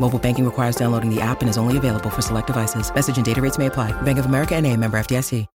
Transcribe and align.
Mobile 0.00 0.18
banking 0.18 0.44
requires 0.44 0.74
downloading 0.74 1.14
the 1.14 1.20
app 1.20 1.42
and 1.42 1.50
is 1.50 1.58
only 1.58 1.76
available 1.76 2.08
for 2.10 2.22
select 2.22 2.46
devices. 2.46 2.92
Message 2.94 3.16
and 3.18 3.26
data 3.26 3.42
rates 3.42 3.58
may 3.58 3.66
apply. 3.66 3.92
Bank 4.02 4.18
of 4.18 4.26
America 4.26 4.56
and 4.56 4.66
a 4.66 4.74
member 4.74 4.98
FDIC. 4.98 5.46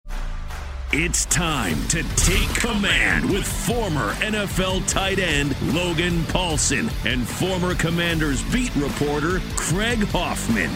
It's 0.94 1.24
time 1.24 1.78
to 1.88 2.02
take 2.16 2.54
command 2.54 3.24
with 3.30 3.46
former 3.46 4.12
NFL 4.16 4.86
tight 4.86 5.18
end 5.18 5.56
Logan 5.72 6.20
Paulsen 6.24 6.92
and 7.10 7.26
former 7.26 7.74
Commanders 7.74 8.42
beat 8.52 8.76
reporter 8.76 9.40
Craig 9.56 10.04
Hoffman. 10.08 10.70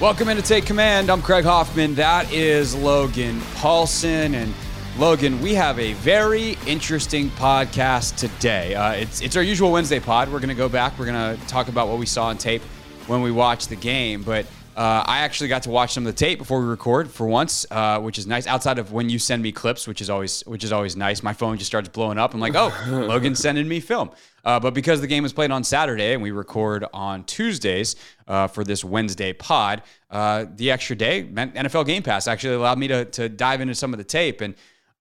Welcome 0.00 0.30
in 0.30 0.38
to 0.38 0.42
Take 0.42 0.64
Command. 0.64 1.10
I'm 1.10 1.20
Craig 1.20 1.44
Hoffman. 1.44 1.94
That 1.96 2.32
is 2.32 2.74
Logan 2.74 3.40
Paulsen. 3.56 4.32
And 4.32 4.54
Logan, 4.96 5.40
we 5.40 5.54
have 5.54 5.80
a 5.80 5.94
very 5.94 6.56
interesting 6.68 7.28
podcast 7.30 8.16
today. 8.16 8.76
Uh, 8.76 8.92
it's, 8.92 9.22
it's 9.22 9.34
our 9.34 9.42
usual 9.42 9.72
Wednesday 9.72 9.98
pod. 9.98 10.28
We're 10.30 10.38
going 10.38 10.50
to 10.50 10.54
go 10.54 10.68
back. 10.68 10.96
We're 10.96 11.06
going 11.06 11.36
to 11.36 11.46
talk 11.48 11.66
about 11.66 11.88
what 11.88 11.98
we 11.98 12.06
saw 12.06 12.26
on 12.26 12.38
tape 12.38 12.62
when 13.08 13.20
we 13.20 13.32
watched 13.32 13.70
the 13.70 13.74
game. 13.74 14.22
But 14.22 14.46
uh, 14.76 15.02
I 15.04 15.22
actually 15.22 15.48
got 15.48 15.64
to 15.64 15.70
watch 15.70 15.92
some 15.94 16.06
of 16.06 16.14
the 16.14 16.16
tape 16.16 16.38
before 16.38 16.60
we 16.60 16.66
record 16.66 17.10
for 17.10 17.26
once, 17.26 17.66
uh, 17.72 17.98
which 18.00 18.18
is 18.18 18.28
nice. 18.28 18.46
Outside 18.46 18.78
of 18.78 18.92
when 18.92 19.08
you 19.08 19.18
send 19.18 19.42
me 19.42 19.50
clips, 19.50 19.88
which 19.88 20.00
is 20.00 20.08
always 20.10 20.42
which 20.42 20.62
is 20.62 20.70
always 20.70 20.94
nice. 20.94 21.24
My 21.24 21.32
phone 21.32 21.58
just 21.58 21.68
starts 21.68 21.88
blowing 21.88 22.16
up. 22.16 22.32
I'm 22.32 22.38
like, 22.38 22.54
oh, 22.54 22.72
Logan's 22.88 23.40
sending 23.40 23.66
me 23.66 23.80
film. 23.80 24.10
Uh, 24.44 24.60
but 24.60 24.74
because 24.74 25.00
the 25.00 25.08
game 25.08 25.24
was 25.24 25.32
played 25.32 25.50
on 25.50 25.64
Saturday 25.64 26.12
and 26.12 26.22
we 26.22 26.30
record 26.30 26.84
on 26.92 27.24
Tuesdays 27.24 27.96
uh, 28.28 28.46
for 28.46 28.62
this 28.62 28.84
Wednesday 28.84 29.32
pod, 29.32 29.82
uh, 30.10 30.44
the 30.54 30.70
extra 30.70 30.94
day 30.94 31.24
meant 31.24 31.54
NFL 31.54 31.84
Game 31.86 32.04
Pass 32.04 32.28
actually 32.28 32.54
allowed 32.54 32.78
me 32.78 32.86
to 32.86 33.04
to 33.06 33.28
dive 33.28 33.60
into 33.60 33.74
some 33.74 33.92
of 33.92 33.98
the 33.98 34.04
tape 34.04 34.40
and. 34.40 34.54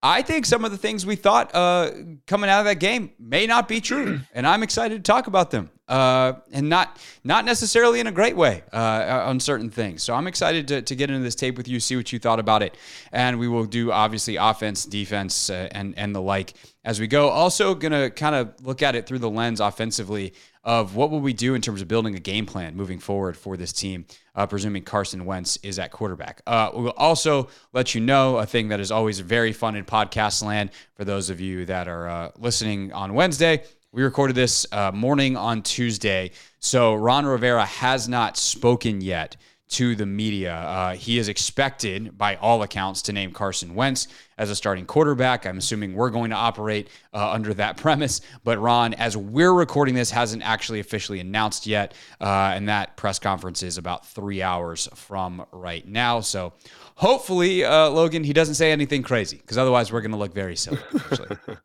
I 0.05 0.21
think 0.21 0.45
some 0.45 0.65
of 0.65 0.71
the 0.71 0.77
things 0.77 1.05
we 1.05 1.15
thought 1.15 1.55
uh, 1.55 1.91
coming 2.27 2.49
out 2.49 2.59
of 2.59 2.65
that 2.65 2.79
game 2.79 3.11
may 3.17 3.47
not 3.47 3.69
be 3.69 3.79
true, 3.79 4.19
and 4.33 4.45
I'm 4.45 4.61
excited 4.61 5.03
to 5.03 5.11
talk 5.11 5.27
about 5.27 5.49
them, 5.49 5.71
uh, 5.87 6.33
and 6.51 6.67
not 6.67 6.99
not 7.23 7.45
necessarily 7.45 8.01
in 8.01 8.07
a 8.07 8.11
great 8.11 8.35
way 8.35 8.63
uh, 8.73 9.23
on 9.25 9.39
certain 9.39 9.69
things. 9.69 10.03
So 10.03 10.13
I'm 10.13 10.27
excited 10.27 10.67
to, 10.67 10.81
to 10.81 10.95
get 10.95 11.09
into 11.09 11.23
this 11.23 11.35
tape 11.35 11.55
with 11.55 11.69
you, 11.69 11.79
see 11.79 11.95
what 11.95 12.11
you 12.11 12.19
thought 12.19 12.39
about 12.39 12.61
it, 12.61 12.75
and 13.13 13.39
we 13.39 13.47
will 13.47 13.63
do 13.63 13.93
obviously 13.93 14.35
offense, 14.35 14.83
defense, 14.83 15.49
uh, 15.49 15.69
and 15.71 15.97
and 15.97 16.13
the 16.13 16.21
like 16.21 16.53
as 16.83 16.99
we 16.99 17.07
go. 17.07 17.29
Also, 17.29 17.75
gonna 17.75 18.09
kind 18.09 18.35
of 18.35 18.53
look 18.65 18.81
at 18.81 18.95
it 18.95 19.05
through 19.05 19.19
the 19.19 19.29
lens 19.29 19.59
offensively 19.59 20.33
of 20.63 20.95
what 20.95 21.11
will 21.11 21.19
we 21.19 21.33
do 21.33 21.55
in 21.55 21.61
terms 21.61 21.81
of 21.81 21.87
building 21.87 22.15
a 22.15 22.19
game 22.19 22.45
plan 22.45 22.75
moving 22.75 22.99
forward 22.99 23.35
for 23.35 23.57
this 23.57 23.73
team, 23.73 24.05
uh, 24.35 24.47
presuming 24.47 24.83
Carson 24.83 25.25
Wentz 25.25 25.57
is 25.57 25.77
at 25.77 25.91
quarterback. 25.91 26.41
Uh, 26.47 26.71
we'll 26.73 26.91
also 26.91 27.49
let 27.73 27.93
you 27.93 28.01
know 28.01 28.37
a 28.37 28.45
thing 28.45 28.69
that 28.69 28.79
is 28.79 28.91
always 28.91 29.19
very 29.19 29.51
fun 29.51 29.75
in 29.75 29.83
podcast 29.83 30.43
land 30.43 30.71
for 30.95 31.03
those 31.03 31.29
of 31.29 31.41
you 31.41 31.65
that 31.65 31.87
are 31.87 32.07
uh, 32.07 32.31
listening 32.37 32.93
on 32.93 33.13
Wednesday. 33.13 33.63
We 33.91 34.03
recorded 34.03 34.35
this 34.35 34.65
uh, 34.71 34.91
morning 34.91 35.37
on 35.37 35.61
Tuesday, 35.61 36.31
so 36.59 36.95
Ron 36.95 37.25
Rivera 37.25 37.65
has 37.65 38.09
not 38.09 38.37
spoken 38.37 39.01
yet 39.01 39.35
to 39.73 39.95
the 39.95 40.05
media. 40.05 40.53
Uh, 40.53 40.95
he 40.95 41.17
is 41.17 41.27
expected, 41.27 42.15
by 42.17 42.35
all 42.35 42.61
accounts, 42.61 43.01
to 43.03 43.13
name 43.13 43.31
Carson 43.31 43.73
Wentz 43.73 44.07
as 44.37 44.51
a 44.51 44.55
starting 44.55 44.85
quarterback. 44.85 45.45
I'm 45.45 45.57
assuming 45.57 45.95
we're 45.95 46.11
going 46.11 46.29
to 46.29 46.35
operate 46.35 46.89
uh, 47.13 47.31
under 47.31 47.53
that 47.55 47.77
premise. 47.83 48.21
But 48.43 48.59
Ron, 48.59 48.93
as 48.93 49.17
we're 49.17 49.53
recording 49.53 49.95
this, 49.95 50.11
hasn't 50.11 50.43
actually 50.43 50.79
officially 50.79 51.19
announced 51.19 51.65
yet. 51.65 51.95
Uh, 52.21 52.53
and 52.55 52.69
that 52.69 52.95
press 52.97 53.17
conference 53.17 53.63
is 53.63 53.79
about 53.79 54.05
three 54.05 54.41
hours 54.43 54.87
from 54.93 55.43
right 55.51 55.87
now. 55.87 56.19
So 56.19 56.53
hopefully, 56.95 57.63
uh, 57.63 57.89
Logan, 57.89 58.23
he 58.23 58.33
doesn't 58.33 58.55
say 58.55 58.71
anything 58.71 59.01
crazy 59.01 59.37
because 59.37 59.57
otherwise 59.57 59.91
we're 59.91 60.01
going 60.01 60.11
to 60.11 60.17
look 60.17 60.33
very 60.33 60.55
silly. 60.55 60.79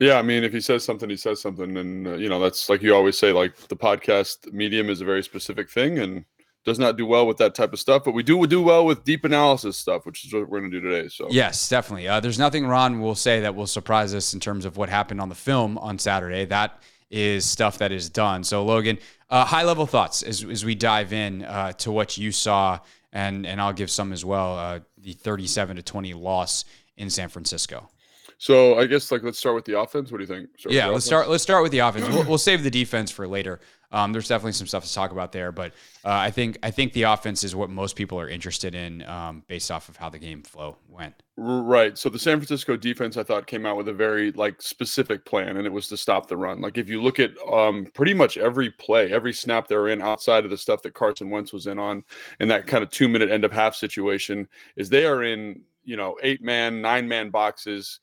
Yeah, 0.00 0.18
I 0.18 0.22
mean, 0.22 0.42
if 0.42 0.52
he 0.52 0.60
says 0.60 0.84
something, 0.84 1.08
he 1.08 1.16
says 1.16 1.40
something, 1.40 1.76
and 1.76 2.06
uh, 2.06 2.14
you 2.14 2.28
know 2.28 2.40
that's 2.40 2.68
like 2.68 2.82
you 2.82 2.94
always 2.94 3.16
say. 3.16 3.32
Like 3.32 3.56
the 3.68 3.76
podcast 3.76 4.52
medium 4.52 4.90
is 4.90 5.00
a 5.00 5.04
very 5.04 5.22
specific 5.22 5.70
thing, 5.70 6.00
and 6.00 6.24
does 6.64 6.78
not 6.78 6.96
do 6.96 7.04
well 7.04 7.26
with 7.26 7.36
that 7.38 7.54
type 7.54 7.72
of 7.72 7.78
stuff, 7.78 8.04
but 8.04 8.12
we 8.12 8.22
do 8.22 8.46
do 8.46 8.62
well 8.62 8.86
with 8.86 9.04
deep 9.04 9.24
analysis 9.24 9.76
stuff, 9.76 10.06
which 10.06 10.24
is 10.24 10.32
what 10.32 10.48
we're 10.48 10.60
going 10.60 10.70
to 10.70 10.80
do 10.80 10.88
today. 10.88 11.08
So 11.08 11.28
yes, 11.30 11.68
definitely. 11.68 12.08
Uh, 12.08 12.20
there's 12.20 12.38
nothing 12.38 12.66
Ron 12.66 13.00
will 13.00 13.14
say 13.14 13.40
that 13.40 13.54
will 13.54 13.66
surprise 13.66 14.14
us 14.14 14.32
in 14.34 14.40
terms 14.40 14.64
of 14.64 14.76
what 14.76 14.88
happened 14.88 15.20
on 15.20 15.28
the 15.28 15.34
film 15.34 15.76
on 15.78 15.98
Saturday. 15.98 16.44
That 16.46 16.82
is 17.10 17.44
stuff 17.44 17.78
that 17.78 17.92
is 17.92 18.08
done. 18.08 18.44
So 18.44 18.64
Logan, 18.64 18.98
uh, 19.30 19.44
high 19.44 19.62
level 19.62 19.86
thoughts 19.86 20.22
as, 20.22 20.42
as 20.44 20.64
we 20.64 20.74
dive 20.74 21.12
in 21.12 21.44
uh, 21.44 21.72
to 21.72 21.92
what 21.92 22.16
you 22.16 22.32
saw, 22.32 22.80
and 23.12 23.46
and 23.46 23.60
I'll 23.60 23.72
give 23.72 23.90
some 23.90 24.12
as 24.12 24.24
well. 24.24 24.58
Uh, 24.58 24.80
the 24.98 25.12
37 25.12 25.76
to 25.76 25.82
20 25.82 26.14
loss 26.14 26.64
in 26.96 27.10
San 27.10 27.28
Francisco. 27.28 27.90
So 28.38 28.78
I 28.78 28.86
guess 28.86 29.12
like 29.12 29.22
let's 29.22 29.38
start 29.38 29.54
with 29.54 29.64
the 29.64 29.78
offense. 29.78 30.10
What 30.10 30.18
do 30.18 30.24
you 30.24 30.28
think? 30.28 30.50
Start 30.58 30.74
yeah, 30.74 30.86
let's 30.86 30.90
offense? 30.90 31.04
start. 31.04 31.28
Let's 31.28 31.42
start 31.42 31.62
with 31.62 31.72
the 31.72 31.78
offense. 31.78 32.08
We'll, 32.08 32.24
we'll, 32.24 32.38
save 32.38 32.62
the 32.62 32.70
defense 32.70 33.10
for 33.10 33.26
later. 33.28 33.60
Um, 33.94 34.12
there's 34.12 34.26
definitely 34.26 34.52
some 34.52 34.66
stuff 34.66 34.84
to 34.84 34.92
talk 34.92 35.12
about 35.12 35.30
there, 35.30 35.52
but 35.52 35.70
uh, 36.04 36.10
I 36.10 36.32
think 36.32 36.58
I 36.64 36.72
think 36.72 36.94
the 36.94 37.04
offense 37.04 37.44
is 37.44 37.54
what 37.54 37.70
most 37.70 37.94
people 37.94 38.18
are 38.18 38.28
interested 38.28 38.74
in 38.74 39.02
um, 39.02 39.44
based 39.46 39.70
off 39.70 39.88
of 39.88 39.96
how 39.96 40.08
the 40.08 40.18
game 40.18 40.42
flow 40.42 40.76
went. 40.88 41.14
Right. 41.36 41.96
So 41.96 42.08
the 42.08 42.18
San 42.18 42.38
Francisco 42.38 42.76
defense, 42.76 43.16
I 43.16 43.22
thought, 43.22 43.46
came 43.46 43.64
out 43.64 43.76
with 43.76 43.86
a 43.86 43.92
very 43.92 44.32
like 44.32 44.60
specific 44.60 45.24
plan, 45.24 45.58
and 45.58 45.64
it 45.64 45.72
was 45.72 45.86
to 45.88 45.96
stop 45.96 46.26
the 46.26 46.36
run. 46.36 46.60
Like 46.60 46.76
if 46.76 46.88
you 46.88 47.00
look 47.00 47.20
at 47.20 47.30
um, 47.48 47.86
pretty 47.94 48.14
much 48.14 48.36
every 48.36 48.68
play, 48.68 49.12
every 49.12 49.32
snap 49.32 49.68
they're 49.68 49.86
in, 49.86 50.02
outside 50.02 50.44
of 50.44 50.50
the 50.50 50.58
stuff 50.58 50.82
that 50.82 50.94
Carson 50.94 51.30
Wentz 51.30 51.52
was 51.52 51.68
in 51.68 51.78
on, 51.78 52.02
in 52.40 52.48
that 52.48 52.66
kind 52.66 52.82
of 52.82 52.90
two 52.90 53.08
minute 53.08 53.30
end 53.30 53.44
of 53.44 53.52
half 53.52 53.76
situation, 53.76 54.48
is 54.74 54.88
they 54.88 55.06
are 55.06 55.22
in 55.22 55.62
you 55.84 55.96
know 55.96 56.16
eight 56.20 56.42
man, 56.42 56.82
nine 56.82 57.06
man 57.06 57.30
boxes 57.30 58.00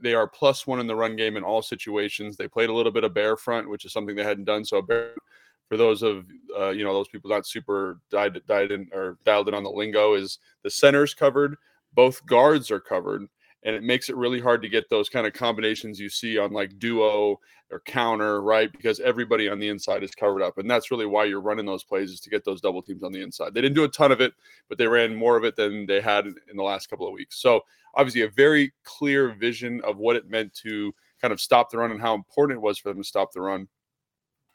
they 0.00 0.14
are 0.14 0.26
plus 0.26 0.66
one 0.66 0.80
in 0.80 0.86
the 0.86 0.96
run 0.96 1.16
game 1.16 1.36
in 1.36 1.44
all 1.44 1.62
situations. 1.62 2.36
They 2.36 2.48
played 2.48 2.68
a 2.68 2.72
little 2.72 2.92
bit 2.92 3.04
of 3.04 3.14
bear 3.14 3.36
front, 3.36 3.68
which 3.68 3.84
is 3.84 3.92
something 3.92 4.16
they 4.16 4.24
hadn't 4.24 4.44
done. 4.44 4.64
So 4.64 4.82
bear, 4.82 5.14
for 5.68 5.76
those 5.76 6.02
of 6.02 6.26
uh, 6.58 6.70
you 6.70 6.84
know 6.84 6.92
those 6.92 7.08
people 7.08 7.30
not 7.30 7.46
super 7.46 8.00
died, 8.10 8.40
died 8.46 8.70
in 8.70 8.88
or 8.92 9.18
dialed 9.24 9.48
in 9.48 9.54
on 9.54 9.64
the 9.64 9.70
lingo, 9.70 10.14
is 10.14 10.38
the 10.62 10.70
centers 10.70 11.14
covered, 11.14 11.56
both 11.94 12.24
guards 12.26 12.70
are 12.70 12.80
covered, 12.80 13.26
and 13.64 13.74
it 13.74 13.82
makes 13.82 14.08
it 14.08 14.16
really 14.16 14.40
hard 14.40 14.62
to 14.62 14.68
get 14.68 14.88
those 14.90 15.08
kind 15.08 15.26
of 15.26 15.32
combinations 15.32 15.98
you 15.98 16.08
see 16.08 16.38
on 16.38 16.52
like 16.52 16.78
duo 16.78 17.38
or 17.70 17.80
counter, 17.80 18.42
right? 18.42 18.70
Because 18.70 19.00
everybody 19.00 19.48
on 19.48 19.58
the 19.58 19.68
inside 19.68 20.02
is 20.02 20.14
covered 20.14 20.42
up, 20.42 20.58
and 20.58 20.70
that's 20.70 20.90
really 20.90 21.06
why 21.06 21.24
you're 21.24 21.40
running 21.40 21.66
those 21.66 21.84
plays 21.84 22.10
is 22.10 22.20
to 22.20 22.30
get 22.30 22.44
those 22.44 22.60
double 22.60 22.82
teams 22.82 23.02
on 23.02 23.12
the 23.12 23.22
inside. 23.22 23.54
They 23.54 23.62
didn't 23.62 23.76
do 23.76 23.84
a 23.84 23.88
ton 23.88 24.12
of 24.12 24.20
it, 24.20 24.34
but 24.68 24.78
they 24.78 24.86
ran 24.86 25.14
more 25.14 25.36
of 25.36 25.44
it 25.44 25.56
than 25.56 25.86
they 25.86 26.00
had 26.00 26.26
in 26.26 26.56
the 26.56 26.62
last 26.62 26.88
couple 26.88 27.06
of 27.06 27.14
weeks. 27.14 27.40
So 27.40 27.62
obviously 27.94 28.22
a 28.22 28.28
very 28.28 28.72
clear 28.84 29.34
vision 29.34 29.80
of 29.84 29.96
what 29.96 30.16
it 30.16 30.28
meant 30.28 30.52
to 30.62 30.94
kind 31.20 31.32
of 31.32 31.40
stop 31.40 31.70
the 31.70 31.78
run 31.78 31.90
and 31.90 32.00
how 32.00 32.14
important 32.14 32.58
it 32.58 32.62
was 32.62 32.78
for 32.78 32.90
them 32.90 32.98
to 32.98 33.08
stop 33.08 33.32
the 33.32 33.40
run. 33.40 33.68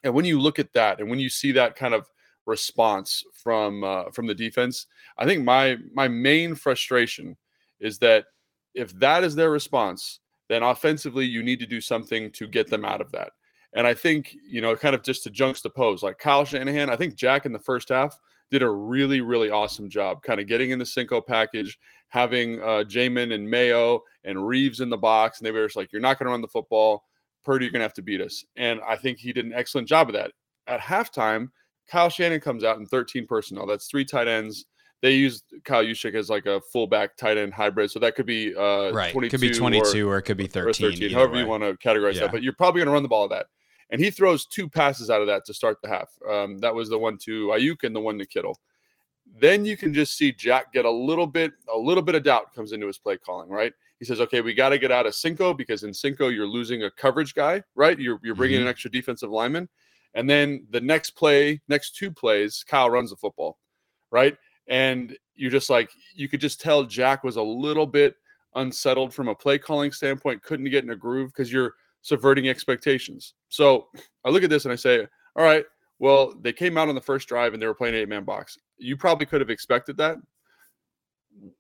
And 0.04 0.14
when 0.14 0.26
you 0.26 0.40
look 0.40 0.60
at 0.60 0.74
that, 0.74 1.00
and 1.00 1.10
when 1.10 1.20
you 1.20 1.30
see 1.30 1.52
that 1.54 1.76
kind 1.76 1.94
of 1.94 2.08
response 2.46 3.24
from 3.34 3.84
uh, 3.84 4.12
from 4.12 4.28
the 4.28 4.36
defense, 4.36 4.88
I 5.18 5.26
think 5.26 5.44
my 5.44 5.78
my 5.94 6.08
main 6.08 6.56
frustration 6.56 7.36
is 7.80 8.00
that 8.00 8.26
if 8.74 8.98
that 9.00 9.24
is 9.24 9.36
their 9.36 9.52
response, 9.52 10.20
then 10.48 10.64
offensively 10.64 11.26
you 11.26 11.44
need 11.44 11.60
to 11.60 11.66
do 11.66 11.82
something 11.82 12.32
to 12.32 12.48
get 12.48 12.70
them 12.70 12.86
out 12.86 13.02
of 13.02 13.12
that. 13.12 13.32
And 13.74 13.86
I 13.86 13.94
think 13.94 14.36
you 14.48 14.62
know, 14.62 14.76
kind 14.76 14.96
of 14.96 15.04
just 15.04 15.24
to 15.24 15.30
juxtapose, 15.30 16.02
like 16.02 16.18
Kyle 16.18 16.46
Shanahan, 16.46 16.90
I 16.90 16.96
think 16.96 17.16
Jack 17.16 17.46
in 17.46 17.54
the 17.54 17.60
first 17.60 17.90
half 17.90 18.18
did 18.52 18.64
a 18.64 18.70
really, 18.70 19.22
really 19.22 19.50
awesome 19.50 19.90
job 19.90 20.24
kind 20.24 20.40
of 20.40 20.48
getting 20.48 20.72
in 20.72 20.80
the 20.80 20.86
Cinco 20.86 21.22
package, 21.22 21.78
having 22.08 22.60
uh, 22.62 22.84
Jamin 22.88 23.34
and 23.34 23.50
Mayo 23.50 24.02
and 24.24 24.48
Reaves 24.48 24.82
in 24.82 24.90
the 24.90 24.98
box. 24.98 25.40
And 25.40 25.46
they 25.46 25.52
were 25.52 25.66
just 25.66 25.76
like, 25.76 25.92
you're 25.92 26.02
not 26.02 26.18
going 26.18 26.26
to 26.26 26.32
run 26.32 26.42
the 26.42 26.48
football. 26.48 27.06
Purdy, 27.44 27.66
you're 27.66 27.72
going 27.72 27.80
to 27.80 27.86
have 27.86 27.94
to 27.94 28.02
beat 28.02 28.22
us. 28.22 28.44
And 28.56 28.80
I 28.88 28.96
think 28.96 29.20
he 29.20 29.32
did 29.32 29.46
an 29.46 29.54
excellent 29.54 29.88
job 29.88 30.10
of 30.10 30.14
that. 30.14 30.32
At 30.68 30.82
halftime, 30.82 31.50
Kyle 31.88 32.10
Shanahan 32.10 32.42
comes 32.42 32.64
out 32.64 32.78
in 32.78 32.86
13 32.86 33.26
personnel. 33.28 33.66
That's 33.66 33.88
three 33.88 34.06
tight 34.06 34.28
ends. 34.28 34.66
They 35.02 35.14
used 35.14 35.46
Kyle 35.64 35.84
Juszczyk 35.84 36.14
as 36.16 36.30
like 36.30 36.46
a 36.46 36.60
fullback 36.60 37.16
tight 37.16 37.38
end 37.38 37.54
hybrid. 37.54 37.90
So 37.92 38.00
that 38.00 38.16
could 38.16 38.26
be 38.26 38.54
uh, 38.56 38.92
right. 38.92 39.14
22 39.14 39.26
It 39.26 39.30
could 39.30 39.42
be 39.42 39.58
22 39.58 40.08
or, 40.10 40.16
or 40.16 40.18
it 40.18 40.24
could 40.24 40.38
be 40.38 40.48
13. 40.48 40.92
13 40.92 41.12
however 41.12 41.38
you 41.38 41.48
want 41.48 41.64
to 41.64 41.76
categorize 41.78 42.16
Yeah. 42.16 42.22
that. 42.22 42.32
But 42.32 42.44
you're 42.44 42.54
probably 42.54 42.80
going 42.80 42.88
to 42.88 42.94
run 42.94 43.04
the 43.04 43.10
ball 43.10 43.24
of 43.24 43.30
that. 43.30 43.48
And 43.92 44.02
he 44.02 44.12
throws 44.12 44.46
two 44.46 44.68
passes 44.70 45.10
out 45.10 45.22
of 45.22 45.28
that 45.28 45.46
to 45.46 45.54
start 45.54 45.78
the 45.82 45.88
half. 45.88 46.10
Um, 46.30 46.58
that 46.60 46.76
was 46.76 46.90
the 46.90 47.00
one 47.00 47.18
to 47.20 47.48
Aiyuk 47.48 47.84
and 47.84 47.96
the 47.96 48.00
one 48.02 48.20
to 48.20 48.26
Kittle. 48.26 48.60
Then 49.40 49.64
you 49.66 49.78
can 49.78 49.94
just 49.94 50.18
see 50.18 50.32
Jack 50.32 50.74
get 50.74 50.86
a 50.86 50.92
little 50.92 51.28
bit, 51.28 51.54
a 51.74 51.78
little 51.78 52.04
bit 52.04 52.16
of 52.16 52.24
doubt 52.24 52.54
comes 52.54 52.72
into 52.72 52.88
his 52.88 52.98
play 52.98 53.18
calling, 53.18 53.50
right? 53.50 53.74
He 54.00 54.06
says, 54.06 54.20
"Okay, 54.22 54.42
we 54.42 54.54
got 54.54 54.70
to 54.70 54.78
get 54.78 54.92
out 54.92 55.06
of 55.06 55.14
Cinco 55.16 55.54
because 55.54 55.84
in 55.84 55.94
Cinco 55.94 56.30
you're 56.30 56.48
losing 56.48 56.84
a 56.84 56.92
coverage 56.92 57.36
guy, 57.36 57.62
right? 57.76 57.98
You're 58.00 58.20
you're 58.24 58.36
bringing 58.36 58.60
Mhm. 58.60 58.64
an 58.64 58.68
extra 58.70 58.90
defensive 58.90 59.30
lineman, 59.30 59.70
and 60.14 60.30
then 60.30 60.66
the 60.72 60.82
next 60.82 61.12
play, 61.12 61.62
next 61.68 61.96
two 61.96 62.10
plays, 62.12 62.64
Kyle 62.68 62.90
runs 62.90 63.10
the 63.12 63.18
football, 63.18 63.60
right? 64.10 64.36
And 64.70 65.18
you're 65.36 65.52
just 65.52 65.70
like 65.70 65.92
you 66.16 66.30
could 66.30 66.42
just 66.42 66.62
tell 66.62 66.84
Jack 66.84 67.24
was 67.24 67.36
a 67.36 67.42
little 67.42 67.88
bit 67.88 68.16
unsettled 68.56 69.14
from 69.14 69.28
a 69.28 69.36
play 69.36 69.58
calling 69.58 69.92
standpoint, 69.92 70.44
couldn't 70.44 70.70
get 70.70 70.84
in 70.84 70.92
a 70.92 70.96
groove 70.96 71.32
because 71.32 71.52
you're 71.52 71.74
subverting 72.02 72.50
expectations. 72.50 73.34
So 73.50 73.88
I 74.26 74.30
look 74.30 74.44
at 74.44 74.50
this 74.50 74.66
and 74.66 74.72
I 74.72 74.76
say, 74.76 75.08
all 75.36 75.44
right, 75.44 75.66
well, 76.00 76.34
they 76.42 76.54
came 76.54 76.78
out 76.78 76.90
on 76.90 76.96
the 76.96 77.02
first 77.02 77.28
drive 77.28 77.54
and 77.54 77.62
they 77.62 77.68
were 77.68 77.74
playing 77.74 77.96
eight 77.96 78.10
man 78.10 78.24
box. 78.24 78.58
You 78.78 78.96
probably 78.96 79.26
could 79.26 79.42
have 79.42 79.50
expected 79.50 79.98
that. 79.98 80.18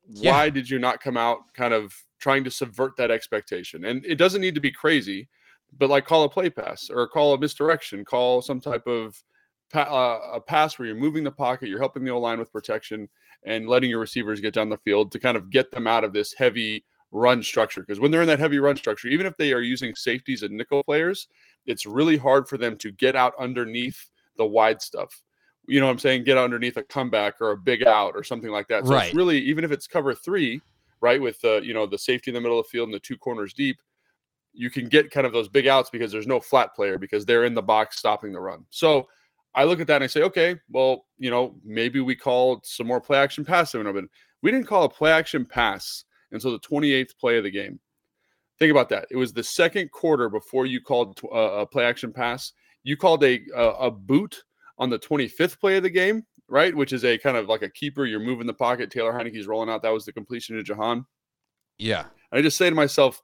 Yeah. 0.09 0.31
Why 0.31 0.49
did 0.49 0.69
you 0.69 0.79
not 0.79 1.01
come 1.01 1.17
out 1.17 1.53
kind 1.53 1.73
of 1.73 1.93
trying 2.19 2.43
to 2.45 2.51
subvert 2.51 2.95
that 2.97 3.11
expectation? 3.11 3.85
And 3.85 4.05
it 4.05 4.15
doesn't 4.15 4.41
need 4.41 4.55
to 4.55 4.61
be 4.61 4.71
crazy, 4.71 5.27
but 5.77 5.89
like 5.89 6.05
call 6.05 6.23
a 6.23 6.29
play 6.29 6.49
pass 6.49 6.89
or 6.89 7.07
call 7.07 7.33
a 7.33 7.39
misdirection, 7.39 8.03
call 8.05 8.41
some 8.41 8.59
type 8.59 8.87
of 8.87 9.21
pa- 9.71 9.81
uh, 9.81 10.35
a 10.35 10.41
pass 10.41 10.77
where 10.77 10.87
you're 10.87 10.95
moving 10.95 11.23
the 11.23 11.31
pocket, 11.31 11.69
you're 11.69 11.79
helping 11.79 12.03
the 12.03 12.11
O 12.11 12.19
line 12.19 12.39
with 12.39 12.51
protection, 12.51 13.09
and 13.43 13.67
letting 13.67 13.89
your 13.89 13.99
receivers 13.99 14.41
get 14.41 14.53
down 14.53 14.69
the 14.69 14.77
field 14.77 15.11
to 15.11 15.19
kind 15.19 15.37
of 15.37 15.49
get 15.49 15.71
them 15.71 15.87
out 15.87 16.03
of 16.03 16.13
this 16.13 16.33
heavy 16.33 16.85
run 17.11 17.41
structure. 17.41 17.81
Because 17.81 17.99
when 17.99 18.11
they're 18.11 18.21
in 18.21 18.27
that 18.27 18.39
heavy 18.39 18.59
run 18.59 18.75
structure, 18.75 19.07
even 19.07 19.25
if 19.25 19.35
they 19.37 19.53
are 19.53 19.61
using 19.61 19.95
safeties 19.95 20.43
and 20.43 20.55
nickel 20.55 20.83
players, 20.83 21.27
it's 21.65 21.85
really 21.85 22.17
hard 22.17 22.47
for 22.47 22.57
them 22.57 22.77
to 22.77 22.91
get 22.91 23.15
out 23.15 23.33
underneath 23.39 24.09
the 24.37 24.45
wide 24.45 24.81
stuff. 24.81 25.21
You 25.67 25.79
know 25.79 25.85
what 25.85 25.93
I'm 25.93 25.99
saying? 25.99 26.23
Get 26.23 26.37
underneath 26.37 26.77
a 26.77 26.83
comeback 26.83 27.39
or 27.41 27.51
a 27.51 27.57
big 27.57 27.85
out 27.85 28.13
or 28.15 28.23
something 28.23 28.49
like 28.49 28.67
that. 28.69 28.87
So 28.87 28.93
Right. 28.93 29.05
it's 29.05 29.15
really, 29.15 29.39
even 29.39 29.63
if 29.63 29.71
it's 29.71 29.87
cover 29.87 30.15
three, 30.15 30.61
right, 31.01 31.21
with 31.21 31.39
the 31.41 31.61
you 31.63 31.73
know 31.73 31.85
the 31.85 31.97
safety 31.97 32.31
in 32.31 32.35
the 32.35 32.41
middle 32.41 32.59
of 32.59 32.65
the 32.65 32.69
field 32.69 32.87
and 32.87 32.93
the 32.93 32.99
two 32.99 33.17
corners 33.17 33.53
deep, 33.53 33.77
you 34.53 34.69
can 34.69 34.87
get 34.89 35.11
kind 35.11 35.27
of 35.27 35.33
those 35.33 35.47
big 35.47 35.67
outs 35.67 35.89
because 35.89 36.11
there's 36.11 36.27
no 36.27 36.39
flat 36.39 36.75
player 36.75 36.97
because 36.97 37.25
they're 37.25 37.45
in 37.45 37.53
the 37.53 37.61
box 37.61 37.97
stopping 37.97 38.31
the 38.31 38.39
run. 38.39 38.65
So 38.71 39.07
I 39.55 39.63
look 39.63 39.79
at 39.79 39.87
that 39.87 39.95
and 39.95 40.03
I 40.03 40.07
say, 40.07 40.21
okay, 40.23 40.57
well, 40.69 41.05
you 41.17 41.29
know, 41.29 41.55
maybe 41.65 41.99
we 41.99 42.15
called 42.15 42.65
some 42.65 42.87
more 42.87 43.01
play 43.01 43.17
action 43.17 43.43
pass. 43.43 43.73
But 43.73 44.05
we 44.41 44.51
didn't 44.51 44.67
call 44.67 44.83
a 44.83 44.89
play 44.89 45.11
action 45.11 45.45
pass 45.45 46.05
until 46.31 46.51
the 46.51 46.59
28th 46.59 47.17
play 47.19 47.37
of 47.37 47.43
the 47.43 47.51
game. 47.51 47.79
Think 48.59 48.71
about 48.71 48.89
that. 48.89 49.07
It 49.09 49.17
was 49.17 49.33
the 49.33 49.43
second 49.43 49.91
quarter 49.91 50.29
before 50.29 50.65
you 50.65 50.81
called 50.81 51.19
uh, 51.23 51.35
a 51.35 51.65
play 51.65 51.85
action 51.85 52.11
pass. 52.11 52.51
You 52.83 52.97
called 52.97 53.23
a, 53.23 53.39
a 53.55 53.63
a 53.63 53.91
boot 53.91 54.43
on 54.77 54.89
the 54.89 54.99
25th 54.99 55.59
play 55.59 55.77
of 55.77 55.83
the 55.83 55.89
game, 55.89 56.25
right? 56.47 56.75
Which 56.75 56.93
is 56.93 57.05
a 57.05 57.17
kind 57.17 57.37
of 57.37 57.47
like 57.47 57.61
a 57.61 57.69
keeper. 57.69 58.05
You're 58.05 58.19
moving 58.19 58.47
the 58.47 58.53
pocket. 58.53 58.91
Taylor 58.91 59.13
Heinicke's 59.13 59.47
rolling 59.47 59.69
out. 59.69 59.81
That 59.81 59.93
was 59.93 60.05
the 60.05 60.13
completion 60.13 60.55
to 60.55 60.63
Jahan. 60.63 61.05
Yeah. 61.77 62.05
I 62.31 62.41
just 62.41 62.57
say 62.57 62.69
to 62.69 62.75
myself, 62.75 63.21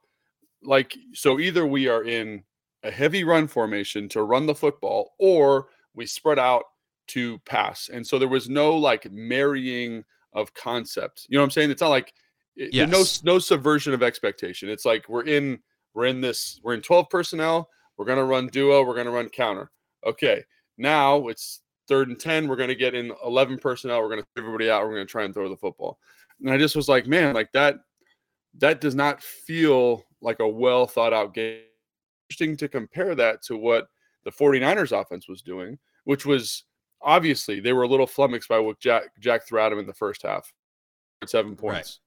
like, 0.62 0.96
so 1.12 1.38
either 1.38 1.66
we 1.66 1.88
are 1.88 2.02
in 2.04 2.42
a 2.82 2.90
heavy 2.90 3.24
run 3.24 3.46
formation 3.46 4.08
to 4.10 4.22
run 4.22 4.46
the 4.46 4.54
football, 4.54 5.14
or 5.18 5.68
we 5.96 6.06
spread 6.06 6.38
out 6.38 6.64
to 7.08 7.38
pass. 7.40 7.88
And 7.92 8.06
so 8.06 8.18
there 8.18 8.28
was 8.28 8.48
no 8.48 8.76
like 8.76 9.10
marrying 9.10 10.04
of 10.32 10.52
concepts. 10.54 11.26
You 11.28 11.36
know 11.36 11.42
what 11.42 11.46
I'm 11.46 11.50
saying? 11.50 11.70
It's 11.72 11.80
not 11.80 11.88
like 11.88 12.12
it- 12.56 12.72
Yes. 12.72 13.22
no 13.24 13.32
no 13.34 13.38
subversion 13.38 13.92
of 13.94 14.02
expectation. 14.02 14.68
It's 14.68 14.84
like 14.84 15.08
we're 15.08 15.24
in 15.24 15.60
we're 15.94 16.06
in 16.06 16.20
this 16.20 16.60
we're 16.62 16.74
in 16.74 16.82
12 16.82 17.08
personnel. 17.10 17.70
We're 17.96 18.04
gonna 18.04 18.24
run 18.24 18.48
duo. 18.48 18.82
We're 18.84 18.94
gonna 18.96 19.10
run 19.10 19.28
counter. 19.30 19.70
Okay, 20.04 20.44
now 20.76 21.28
it's 21.28 21.62
third 21.88 22.08
and 22.08 22.18
10. 22.20 22.48
We're 22.48 22.56
gonna 22.56 22.74
get 22.74 22.94
in 22.94 23.12
11 23.24 23.58
personnel. 23.58 24.02
We're 24.02 24.10
gonna 24.10 24.24
everybody 24.36 24.68
out. 24.70 24.84
We're 24.86 24.94
gonna 24.94 25.06
try 25.06 25.24
and 25.24 25.32
throw 25.32 25.48
the 25.48 25.56
football. 25.56 25.98
And 26.40 26.50
I 26.50 26.58
just 26.58 26.76
was 26.76 26.88
like, 26.88 27.06
man, 27.06 27.34
like 27.34 27.50
that 27.52 27.76
that 28.58 28.80
does 28.80 28.94
not 28.94 29.22
feel 29.22 30.04
like 30.20 30.40
a 30.40 30.48
well 30.48 30.86
thought 30.86 31.12
out 31.12 31.32
game. 31.34 31.60
Interesting 32.28 32.56
to 32.58 32.68
compare 32.68 33.14
that 33.14 33.42
to 33.44 33.56
what 33.56 33.88
the 34.26 34.32
49ers 34.32 34.90
offense 34.92 35.28
was 35.28 35.40
doing, 35.40 35.78
which 36.04 36.26
was 36.26 36.64
obviously 37.00 37.60
they 37.60 37.72
were 37.72 37.84
a 37.84 37.88
little 37.88 38.06
flummoxed 38.08 38.48
by 38.48 38.58
what 38.58 38.80
Jack 38.80 39.04
Jack 39.20 39.46
threw 39.46 39.60
at 39.60 39.72
him 39.72 39.78
in 39.78 39.86
the 39.86 39.94
first 39.94 40.22
half. 40.22 40.52
Seven 41.24 41.52
Right. 41.52 41.58
points. 41.58 42.00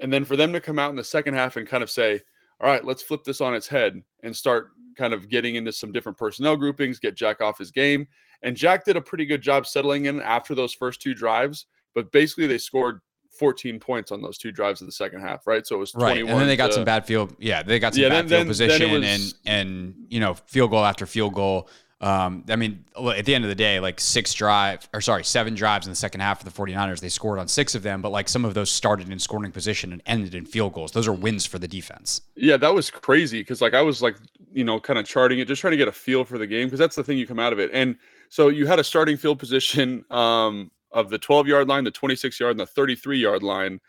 And 0.00 0.12
then 0.12 0.24
for 0.24 0.36
them 0.36 0.52
to 0.54 0.60
come 0.60 0.78
out 0.78 0.90
in 0.90 0.96
the 0.96 1.04
second 1.04 1.34
half 1.34 1.56
and 1.56 1.68
kind 1.68 1.82
of 1.82 1.90
say, 1.90 2.20
all 2.60 2.68
right, 2.68 2.84
let's 2.84 3.02
flip 3.02 3.22
this 3.24 3.40
on 3.42 3.54
its 3.54 3.68
head 3.68 4.02
and 4.22 4.34
start 4.34 4.70
kind 4.96 5.12
of 5.12 5.28
getting 5.28 5.56
into 5.56 5.72
some 5.72 5.92
different 5.92 6.16
personnel 6.16 6.56
groupings, 6.56 6.98
get 6.98 7.14
Jack 7.14 7.40
off 7.42 7.58
his 7.58 7.70
game. 7.70 8.08
And 8.42 8.56
Jack 8.56 8.84
did 8.84 8.96
a 8.96 9.00
pretty 9.02 9.26
good 9.26 9.42
job 9.42 9.66
settling 9.66 10.06
in 10.06 10.20
after 10.22 10.54
those 10.54 10.72
first 10.72 11.00
two 11.02 11.14
drives, 11.14 11.66
but 11.94 12.10
basically 12.10 12.46
they 12.46 12.58
scored 12.58 13.00
14 13.38 13.78
points 13.80 14.12
on 14.12 14.22
those 14.22 14.38
two 14.38 14.52
drives 14.52 14.80
in 14.80 14.86
the 14.86 14.92
second 14.92 15.20
half, 15.20 15.46
right? 15.46 15.66
So 15.66 15.76
it 15.76 15.78
was 15.78 15.92
21 15.92 16.12
Right. 16.24 16.30
And 16.30 16.40
then 16.40 16.46
they 16.48 16.56
got 16.56 16.68
to- 16.68 16.72
some 16.74 16.84
bad 16.84 17.06
field. 17.06 17.34
Yeah. 17.38 17.62
They 17.62 17.78
got 17.78 17.94
some 17.94 18.02
Yeah, 18.02 18.08
bad 18.10 18.28
then- 18.28 18.46
field 18.46 18.56
then- 18.58 18.68
then 18.68 18.78
position 18.78 18.92
was- 19.00 19.34
and, 19.46 19.68
and, 19.68 19.94
you 20.08 20.20
know, 20.20 20.34
field 20.34 20.70
goal 20.70 20.84
after 20.84 21.06
field 21.06 21.34
goal. 21.34 21.68
Um, 22.00 22.44
I 22.50 22.56
mean, 22.56 22.84
at 23.16 23.24
the 23.24 23.34
end 23.34 23.44
of 23.44 23.48
the 23.48 23.54
day, 23.54 23.80
like 23.80 23.98
six 23.98 24.34
drive 24.34 24.86
or 24.92 25.00
sorry, 25.00 25.24
seven 25.24 25.54
drives 25.54 25.86
in 25.86 25.90
the 25.92 25.96
second 25.96 26.20
half 26.20 26.38
for 26.40 26.44
the 26.44 26.50
49ers. 26.50 27.00
They 27.00 27.08
scored 27.08 27.38
on 27.38 27.48
six 27.48 27.74
of 27.74 27.82
them, 27.82 28.02
but 28.02 28.10
like 28.10 28.28
some 28.28 28.44
of 28.44 28.52
those 28.52 28.70
started 28.70 29.08
in 29.10 29.18
scoring 29.18 29.52
position 29.52 29.90
and 29.92 30.02
ended 30.04 30.34
in 30.34 30.44
field 30.44 30.74
goals. 30.74 30.92
Those 30.92 31.08
are 31.08 31.12
wins 31.14 31.46
for 31.46 31.58
the 31.58 31.68
defense. 31.68 32.20
Yeah, 32.36 32.58
that 32.58 32.74
was 32.74 32.90
crazy 32.90 33.40
because 33.40 33.62
like 33.62 33.72
I 33.72 33.80
was 33.80 34.02
like, 34.02 34.16
you 34.52 34.64
know, 34.64 34.78
kind 34.80 34.98
of 34.98 35.06
charting 35.06 35.38
it, 35.38 35.48
just 35.48 35.60
trying 35.62 35.70
to 35.70 35.76
get 35.78 35.88
a 35.88 35.92
feel 35.92 36.24
for 36.24 36.36
the 36.36 36.46
game 36.46 36.66
because 36.66 36.78
that's 36.78 36.96
the 36.96 37.04
thing 37.04 37.16
you 37.16 37.26
come 37.26 37.38
out 37.38 37.54
of 37.54 37.58
it. 37.58 37.70
And 37.72 37.96
so 38.28 38.48
you 38.48 38.66
had 38.66 38.78
a 38.78 38.84
starting 38.84 39.16
field 39.16 39.38
position 39.38 40.04
um, 40.10 40.70
of 40.94 41.10
the 41.10 41.18
12 41.18 41.46
yard 41.46 41.68
line, 41.68 41.84
the 41.84 41.90
26 41.90 42.40
yard, 42.40 42.52
and 42.52 42.60
the 42.60 42.66
33 42.66 43.18
yard 43.18 43.42
line, 43.42 43.80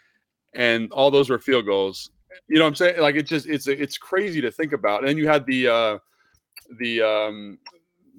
and 0.54 0.92
all 0.92 1.10
those 1.10 1.30
were 1.30 1.40
field 1.40 1.66
goals. 1.66 2.10
You 2.50 2.57
know 2.57 2.66
what 2.66 2.69
I'm 2.69 2.75
saying? 2.75 3.00
Like 3.00 3.16
it's 3.16 3.30
just 3.30 3.48
it's 3.48 3.68
it's 3.68 3.98
crazy 3.98 4.42
to 4.42 4.52
think 4.52 4.74
about. 4.74 5.00
And 5.00 5.07
then 5.07 5.18
you 5.18 5.28
had 5.28 5.46
the 5.46 5.68
uh, 5.68 5.98
the 6.80 7.02
um, 7.02 7.60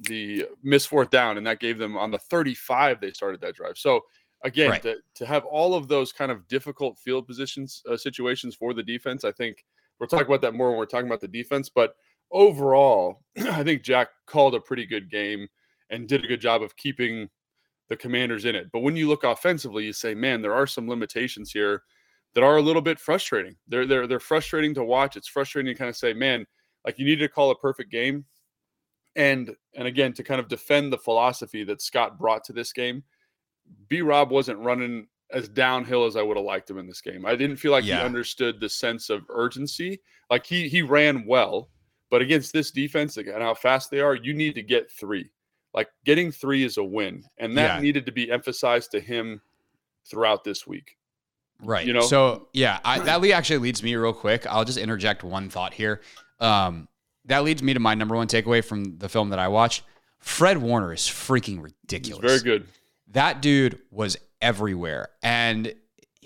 the 0.02 0.46
miss 0.62 0.86
fourth 0.86 1.10
down, 1.10 1.36
and 1.36 1.46
that 1.46 1.60
gave 1.60 1.76
them 1.78 1.98
on 1.98 2.10
the 2.10 2.18
35 2.18 3.00
they 3.00 3.10
started 3.10 3.40
that 3.42 3.54
drive. 3.54 3.76
So 3.76 4.02
again, 4.44 4.70
Right. 4.70 4.82
to, 4.82 4.96
to 5.16 5.26
have 5.26 5.44
all 5.44 5.74
of 5.74 5.88
those 5.88 6.12
kind 6.12 6.30
of 6.30 6.46
difficult 6.48 6.98
field 6.98 7.26
positions 7.26 7.82
uh, 7.90 7.96
situations 7.96 8.54
for 8.54 8.72
the 8.72 8.82
defense, 8.82 9.24
I 9.24 9.32
think 9.32 9.64
we'll 9.98 10.08
talk 10.08 10.26
about 10.26 10.40
that 10.42 10.54
more 10.54 10.70
when 10.70 10.78
we're 10.78 10.86
talking 10.86 11.08
about 11.08 11.20
the 11.20 11.28
defense. 11.28 11.68
But 11.68 11.96
overall, 12.30 13.22
I 13.38 13.64
think 13.64 13.82
Jack 13.82 14.08
called 14.26 14.54
a 14.54 14.60
pretty 14.60 14.86
good 14.86 15.10
game 15.10 15.48
and 15.90 16.08
did 16.08 16.24
a 16.24 16.28
good 16.28 16.40
job 16.40 16.62
of 16.62 16.76
keeping 16.76 17.28
the 17.88 17.96
commanders 17.96 18.44
in 18.44 18.54
it. 18.54 18.68
But 18.72 18.80
when 18.80 18.96
you 18.96 19.08
look 19.08 19.24
offensively, 19.24 19.84
you 19.84 19.92
say, 19.92 20.14
man, 20.14 20.42
there 20.42 20.54
are 20.54 20.66
some 20.66 20.88
limitations 20.88 21.50
here 21.52 21.82
that 22.34 22.42
are 22.44 22.56
a 22.56 22.62
little 22.62 22.82
bit 22.82 22.98
frustrating. 22.98 23.56
They're 23.68 23.86
they're 23.86 24.06
they're 24.06 24.20
frustrating 24.20 24.74
to 24.74 24.84
watch. 24.84 25.16
It's 25.16 25.28
frustrating 25.28 25.72
to 25.72 25.78
kind 25.78 25.88
of 25.88 25.96
say, 25.96 26.12
man, 26.12 26.46
like 26.84 26.98
you 26.98 27.04
need 27.06 27.18
to 27.20 27.28
call 27.28 27.50
a 27.50 27.56
perfect 27.58 27.90
game. 27.90 28.24
And 29.14 29.54
and 29.74 29.88
again, 29.88 30.12
to 30.14 30.22
kind 30.22 30.40
of 30.40 30.48
defend 30.48 30.92
the 30.92 30.98
philosophy 30.98 31.64
that 31.64 31.80
Scott 31.80 32.18
brought 32.18 32.44
to 32.44 32.52
this 32.52 32.72
game, 32.72 33.02
B 33.88 34.02
Rob 34.02 34.30
wasn't 34.30 34.58
running 34.58 35.06
as 35.32 35.48
downhill 35.48 36.04
as 36.04 36.16
I 36.16 36.22
would 36.22 36.36
have 36.36 36.46
liked 36.46 36.70
him 36.70 36.78
in 36.78 36.86
this 36.86 37.00
game. 37.00 37.24
I 37.26 37.34
didn't 37.34 37.56
feel 37.56 37.72
like 37.72 37.84
Yeah. 37.84 38.00
he 38.00 38.04
understood 38.04 38.60
the 38.60 38.68
sense 38.68 39.10
of 39.10 39.22
urgency. 39.30 40.00
Like 40.30 40.44
he 40.44 40.68
he 40.68 40.82
ran 40.82 41.24
well, 41.26 41.70
but 42.10 42.20
against 42.20 42.52
this 42.52 42.70
defense 42.70 43.16
and 43.16 43.28
how 43.30 43.54
fast 43.54 43.90
they 43.90 44.00
are, 44.00 44.14
you 44.14 44.34
need 44.34 44.54
to 44.56 44.62
get 44.62 44.90
three. 44.90 45.30
Like 45.76 45.88
getting 46.04 46.32
three 46.32 46.64
is 46.64 46.78
a 46.78 46.82
win, 46.82 47.22
and 47.38 47.56
that 47.58 47.76
Yeah. 47.76 47.82
needed 47.82 48.06
to 48.06 48.12
be 48.12 48.30
emphasized 48.30 48.90
to 48.92 49.00
him 49.00 49.40
throughout 50.10 50.42
this 50.42 50.66
week. 50.66 50.96
Right. 51.62 51.86
You 51.86 51.92
know? 51.92 52.00
So 52.00 52.48
yeah, 52.52 52.80
I, 52.84 52.98
that 53.00 53.24
actually 53.30 53.58
leads 53.58 53.82
me 53.82 53.94
real 53.94 54.12
quick. 54.12 54.46
I'll 54.46 54.64
just 54.64 54.78
interject 54.78 55.22
one 55.22 55.48
thought 55.50 55.74
here. 55.74 56.00
Um, 56.40 56.88
that 57.26 57.44
leads 57.44 57.62
me 57.62 57.74
to 57.74 57.80
my 57.80 57.94
number 57.94 58.16
one 58.16 58.26
takeaway 58.26 58.64
from 58.64 58.98
the 58.98 59.08
film 59.08 59.30
that 59.30 59.38
I 59.38 59.48
watched. 59.48 59.82
Fred 60.18 60.58
Warner 60.58 60.92
is 60.92 61.02
freaking 61.02 61.62
ridiculous. 61.62 62.24
very 62.24 62.40
good. 62.40 62.66
That 63.08 63.40
dude 63.42 63.78
was 63.90 64.16
everywhere, 64.40 65.10
and 65.22 65.74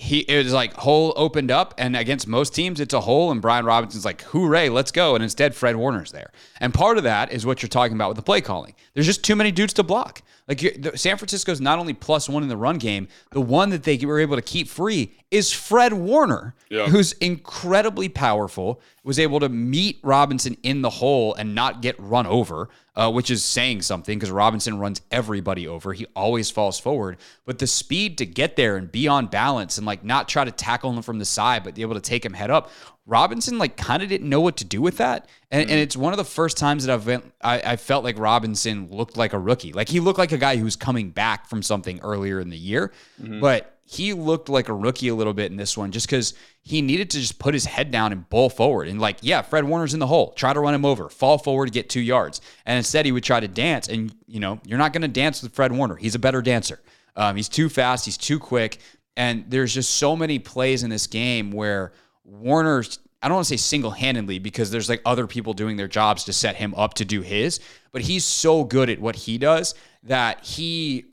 he 0.00 0.20
it 0.20 0.44
was 0.44 0.54
like 0.54 0.72
hole 0.72 1.12
opened 1.14 1.50
up, 1.50 1.74
and 1.76 1.94
against 1.94 2.26
most 2.26 2.54
teams, 2.54 2.80
it's 2.80 2.94
a 2.94 3.02
hole, 3.02 3.30
and 3.30 3.42
Brian 3.42 3.66
Robinson's 3.66 4.06
like, 4.06 4.22
"Hooray, 4.22 4.70
let's 4.70 4.90
go!" 4.90 5.14
And 5.14 5.22
instead, 5.22 5.54
Fred 5.54 5.76
Warner's 5.76 6.10
there, 6.10 6.30
and 6.58 6.72
part 6.72 6.96
of 6.96 7.04
that 7.04 7.30
is 7.30 7.44
what 7.44 7.60
you're 7.60 7.68
talking 7.68 7.96
about 7.96 8.08
with 8.08 8.16
the 8.16 8.22
play 8.22 8.40
calling. 8.40 8.74
There's 8.94 9.04
just 9.04 9.22
too 9.22 9.36
many 9.36 9.52
dudes 9.52 9.74
to 9.74 9.82
block. 9.82 10.22
Like 10.50 10.82
the, 10.82 10.98
San 10.98 11.16
Francisco's 11.16 11.60
not 11.60 11.78
only 11.78 11.94
plus 11.94 12.28
one 12.28 12.42
in 12.42 12.48
the 12.48 12.56
run 12.56 12.78
game, 12.78 13.06
the 13.30 13.40
one 13.40 13.70
that 13.70 13.84
they 13.84 13.96
were 14.04 14.18
able 14.18 14.34
to 14.34 14.42
keep 14.42 14.66
free 14.66 15.12
is 15.30 15.52
Fred 15.52 15.92
Warner, 15.92 16.56
Yeah. 16.68 16.88
who's 16.88 17.12
incredibly 17.12 18.08
powerful, 18.08 18.80
was 19.04 19.20
able 19.20 19.38
to 19.40 19.48
meet 19.48 20.00
Robinson 20.02 20.56
in 20.64 20.82
the 20.82 20.90
hole 20.90 21.34
and 21.36 21.54
not 21.54 21.82
get 21.82 21.94
run 22.00 22.26
over. 22.26 22.68
uh, 22.96 23.10
which 23.10 23.30
is 23.30 23.42
saying 23.42 23.80
something 23.80 24.18
because 24.18 24.32
Robinson 24.32 24.78
runs 24.78 25.00
everybody 25.10 25.66
over. 25.66 25.94
He 25.94 26.04
always 26.14 26.50
falls 26.50 26.78
forward, 26.78 27.16
but 27.46 27.58
the 27.58 27.66
speed 27.66 28.18
to 28.18 28.26
get 28.26 28.56
there 28.56 28.76
and 28.76 28.90
be 28.92 29.08
on 29.08 29.26
balance 29.28 29.78
and 29.78 29.86
like 29.86 30.04
not 30.04 30.28
try 30.28 30.44
to 30.44 30.50
tackle 30.50 30.92
him 30.92 31.00
from 31.00 31.18
the 31.18 31.24
side, 31.24 31.62
but 31.64 31.74
be 31.76 31.80
able 31.82 31.94
to 31.94 32.00
take 32.00 32.24
him 32.26 32.34
head 32.34 32.50
up. 32.50 32.68
Robinson 33.10 33.58
like 33.58 33.76
kind 33.76 34.02
of 34.02 34.08
didn't 34.08 34.28
know 34.28 34.40
what 34.40 34.56
to 34.58 34.64
do 34.64 34.80
with 34.80 34.98
that, 34.98 35.28
and, 35.50 35.62
mm-hmm. 35.62 35.70
and 35.72 35.80
it's 35.80 35.96
one 35.96 36.12
of 36.12 36.16
the 36.16 36.24
first 36.24 36.56
times 36.56 36.86
that 36.86 36.94
I've 36.94 37.04
been, 37.04 37.22
I, 37.42 37.72
I 37.72 37.76
felt 37.76 38.04
like 38.04 38.18
Robinson 38.18 38.88
looked 38.90 39.16
like 39.16 39.32
a 39.32 39.38
rookie. 39.38 39.72
Like 39.72 39.88
he 39.88 39.98
looked 39.98 40.18
like 40.18 40.32
a 40.32 40.38
guy 40.38 40.56
who's 40.56 40.76
coming 40.76 41.10
back 41.10 41.48
from 41.48 41.62
something 41.62 42.00
earlier 42.00 42.38
in 42.40 42.50
the 42.50 42.56
year, 42.56 42.92
mm-hmm. 43.20 43.40
but 43.40 43.76
he 43.84 44.12
looked 44.12 44.48
like 44.48 44.68
a 44.68 44.72
rookie 44.72 45.08
a 45.08 45.14
little 45.16 45.34
bit 45.34 45.50
in 45.50 45.56
this 45.56 45.76
one 45.76 45.90
just 45.90 46.06
because 46.06 46.34
he 46.62 46.80
needed 46.80 47.10
to 47.10 47.18
just 47.18 47.40
put 47.40 47.52
his 47.52 47.64
head 47.64 47.90
down 47.90 48.12
and 48.12 48.28
bowl 48.28 48.48
forward. 48.48 48.86
And 48.86 49.00
like, 49.00 49.16
yeah, 49.20 49.42
Fred 49.42 49.64
Warner's 49.64 49.94
in 49.94 49.98
the 49.98 50.06
hole. 50.06 50.30
Try 50.34 50.52
to 50.52 50.60
run 50.60 50.74
him 50.74 50.84
over, 50.84 51.08
fall 51.08 51.38
forward 51.38 51.72
get 51.72 51.90
two 51.90 52.00
yards. 52.00 52.40
And 52.64 52.76
instead, 52.76 53.04
he 53.04 53.10
would 53.10 53.24
try 53.24 53.40
to 53.40 53.48
dance. 53.48 53.88
And, 53.88 54.14
you 54.28 54.38
know, 54.38 54.60
you're 54.64 54.78
not 54.78 54.92
going 54.92 55.02
to 55.02 55.08
dance 55.08 55.42
with 55.42 55.52
Fred 55.52 55.72
Warner. 55.72 55.96
He's 55.96 56.14
a 56.14 56.20
better 56.20 56.40
dancer. 56.40 56.78
Um, 57.16 57.34
he's 57.34 57.48
too 57.48 57.68
fast, 57.68 58.04
he's 58.04 58.16
too 58.16 58.38
quick. 58.38 58.78
And 59.16 59.44
there's 59.48 59.74
just 59.74 59.96
so 59.96 60.14
many 60.14 60.38
plays 60.38 60.84
in 60.84 60.90
this 60.90 61.08
game 61.08 61.50
where 61.50 61.92
Warner's 62.30 62.98
I 63.22 63.28
don't 63.28 63.36
want 63.36 63.48
to 63.48 63.52
say 63.52 63.58
single 63.58 63.90
handedly 63.90 64.38
because 64.38 64.70
there's 64.70 64.88
like 64.88 65.02
other 65.04 65.26
people 65.26 65.52
doing 65.52 65.76
their 65.76 65.88
jobs 65.88 66.24
to 66.24 66.32
set 66.32 66.56
him 66.56 66.74
up 66.74 66.94
to 66.94 67.04
do 67.04 67.20
his, 67.20 67.60
but 67.92 68.02
he's 68.02 68.24
so 68.24 68.64
good 68.64 68.88
at 68.88 68.98
what 68.98 69.14
he 69.14 69.36
does 69.36 69.74
that 70.04 70.42
he, 70.42 71.04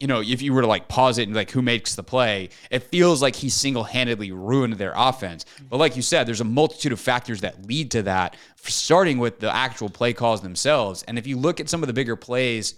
you 0.00 0.08
know, 0.08 0.20
if 0.20 0.42
you 0.42 0.52
were 0.52 0.62
to 0.62 0.66
like 0.66 0.88
pause 0.88 1.18
it 1.18 1.28
and 1.28 1.36
like 1.36 1.52
who 1.52 1.62
makes 1.62 1.94
the 1.94 2.02
play, 2.02 2.48
it 2.68 2.82
feels 2.82 3.22
like 3.22 3.36
he 3.36 3.48
single 3.48 3.84
handedly 3.84 4.32
ruined 4.32 4.74
their 4.74 4.92
offense. 4.96 5.44
But 5.70 5.76
like 5.76 5.94
you 5.94 6.02
said, 6.02 6.26
there's 6.26 6.40
a 6.40 6.44
multitude 6.44 6.90
of 6.90 6.98
factors 6.98 7.42
that 7.42 7.64
lead 7.66 7.92
to 7.92 8.02
that, 8.02 8.36
starting 8.56 9.18
with 9.18 9.38
the 9.38 9.54
actual 9.54 9.88
play 9.88 10.12
calls 10.12 10.40
themselves. 10.40 11.04
And 11.04 11.16
if 11.16 11.28
you 11.28 11.36
look 11.36 11.60
at 11.60 11.68
some 11.68 11.84
of 11.84 11.86
the 11.86 11.92
bigger 11.92 12.16
plays 12.16 12.74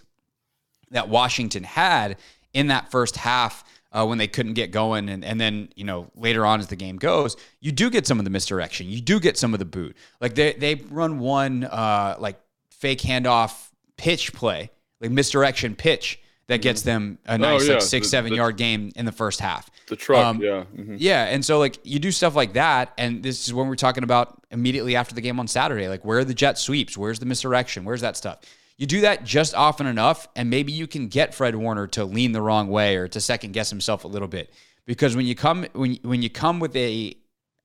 that 0.91 1.09
Washington 1.09 1.65
had 1.65 2.19
in 2.53 2.67
that 2.67 2.91
first 2.91 3.17
half, 3.17 3.65
uh, 3.95 4.05
when 4.05 4.19
they 4.19 4.27
couldn't 4.27 4.55
get 4.55 4.73
going. 4.73 5.09
And, 5.09 5.25
and 5.25 5.41
then, 5.41 5.69
you 5.77 5.85
know, 5.85 6.11
later 6.17 6.45
on 6.45 6.61
as 6.61 6.67
the 6.67 6.77
game 6.77 6.97
goes, 6.97 7.37
you 7.61 7.73
do 7.73 7.89
get 7.89 8.07
some 8.07 8.19
of 8.19 8.25
the 8.25 8.31
misdirection. 8.31 8.89
You 8.89 9.01
do 9.01 9.21
get 9.21 9.39
some 9.39 9.55
of 9.55 9.61
the 9.61 9.65
boot. 9.65 9.97
Like 10.21 10.35
they, 10.35 10.53
they 10.53 10.75
run 10.75 11.21
one 11.21 11.65
uh, 11.65 12.17
like 12.19 12.41
fake 12.71 13.01
handoff 13.01 13.69
pitch 13.97 14.33
play, 14.33 14.71
like 15.01 15.13
misdirection 15.13 15.77
pitch 15.77 16.19
that 16.49 16.61
gets 16.61 16.81
mm-hmm. 16.81 16.89
them 16.89 17.19
a 17.27 17.39
nice 17.39 17.63
oh, 17.63 17.65
yeah. 17.65 17.73
like 17.75 17.83
six, 17.83 18.09
the, 18.09 18.11
seven 18.11 18.31
the, 18.31 18.37
yard 18.37 18.57
game 18.57 18.91
in 18.97 19.07
the 19.07 19.13
first 19.13 19.41
half. 19.41 19.71
The 19.87 19.97
truck, 19.97 20.25
um, 20.25 20.43
yeah. 20.43 20.65
Mm-hmm. 20.77 20.97
Yeah. 20.99 21.25
And 21.27 21.45
so 21.45 21.59
like 21.59 21.79
you 21.85 22.01
do 22.01 22.11
stuff 22.11 22.35
like 22.35 22.55
that. 22.55 22.93
And 22.99 23.23
this 23.23 23.47
is 23.47 23.55
when 23.55 23.69
we're 23.69 23.77
talking 23.77 24.03
about 24.03 24.43
immediately 24.51 24.97
after 24.97 25.15
the 25.15 25.21
game 25.21 25.39
on 25.39 25.47
Saturday. 25.47 25.89
Like 25.89 26.05
where 26.05 26.19
are 26.19 26.25
the 26.25 26.35
jet 26.35 26.59
sweeps? 26.59 26.99
Where's 26.99 27.21
the 27.21 27.27
misdirection? 27.27 27.85
Where's 27.85 28.01
that 28.01 28.17
stuff? 28.17 28.41
You 28.77 28.87
do 28.87 29.03
that 29.03 29.25
just 29.25 29.55
often 29.55 29.87
enough, 29.87 30.27
and 30.35 30.51
maybe 30.51 30.73
you 30.73 30.87
can 30.87 31.09
get 31.09 31.35
Fred 31.35 31.55
Warner 31.55 31.87
to 31.89 32.05
lean 32.05 32.33
the 32.33 32.43
wrong 32.43 32.69
way 32.69 32.97
or 32.97 33.07
to 33.09 33.21
second 33.21 33.53
guess 33.53 33.71
himself 33.71 34.05
a 34.05 34.09
little 34.09 34.29
bit. 34.29 34.53
Because 34.85 35.15
when 35.17 35.27
you 35.27 35.35
come 35.35 35.67
when 35.73 35.95
when 36.03 36.23
you 36.23 36.31
come 36.31 36.61
with 36.61 36.75
a 36.77 37.17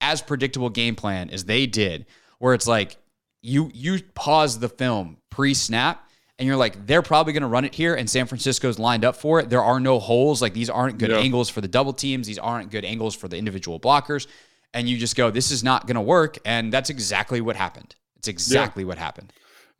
as 0.01 0.21
predictable 0.21 0.69
game 0.69 0.95
plan 0.95 1.29
as 1.29 1.45
they 1.45 1.65
did, 1.65 2.05
where 2.37 2.53
it's 2.53 2.67
like 2.67 2.97
you 3.41 3.71
you 3.73 4.01
pause 4.13 4.59
the 4.59 4.69
film 4.69 5.17
pre 5.29 5.53
snap 5.53 6.07
and 6.37 6.47
you're 6.47 6.57
like 6.57 6.87
they're 6.87 7.01
probably 7.01 7.33
going 7.33 7.41
to 7.41 7.49
run 7.49 7.65
it 7.65 7.73
here 7.73 7.95
and 7.95 8.09
San 8.09 8.25
Francisco's 8.25 8.79
lined 8.79 9.03
up 9.03 9.15
for 9.15 9.39
it. 9.39 9.49
There 9.49 9.63
are 9.63 9.79
no 9.79 9.99
holes. 9.99 10.41
Like 10.41 10.53
these 10.53 10.69
aren't 10.69 10.97
good 10.97 11.11
yeah. 11.11 11.17
angles 11.17 11.49
for 11.49 11.61
the 11.61 11.67
double 11.67 11.93
teams. 11.93 12.27
These 12.27 12.39
aren't 12.39 12.71
good 12.71 12.85
angles 12.85 13.15
for 13.15 13.27
the 13.27 13.37
individual 13.37 13.79
blockers. 13.79 14.27
And 14.73 14.87
you 14.87 14.97
just 14.97 15.15
go, 15.15 15.31
this 15.31 15.51
is 15.51 15.63
not 15.63 15.87
going 15.87 15.95
to 15.95 16.01
work. 16.01 16.37
And 16.45 16.71
that's 16.71 16.89
exactly 16.89 17.41
what 17.41 17.55
happened. 17.55 17.95
It's 18.17 18.27
exactly 18.27 18.83
yeah. 18.83 18.87
what 18.87 18.97
happened. 18.97 19.33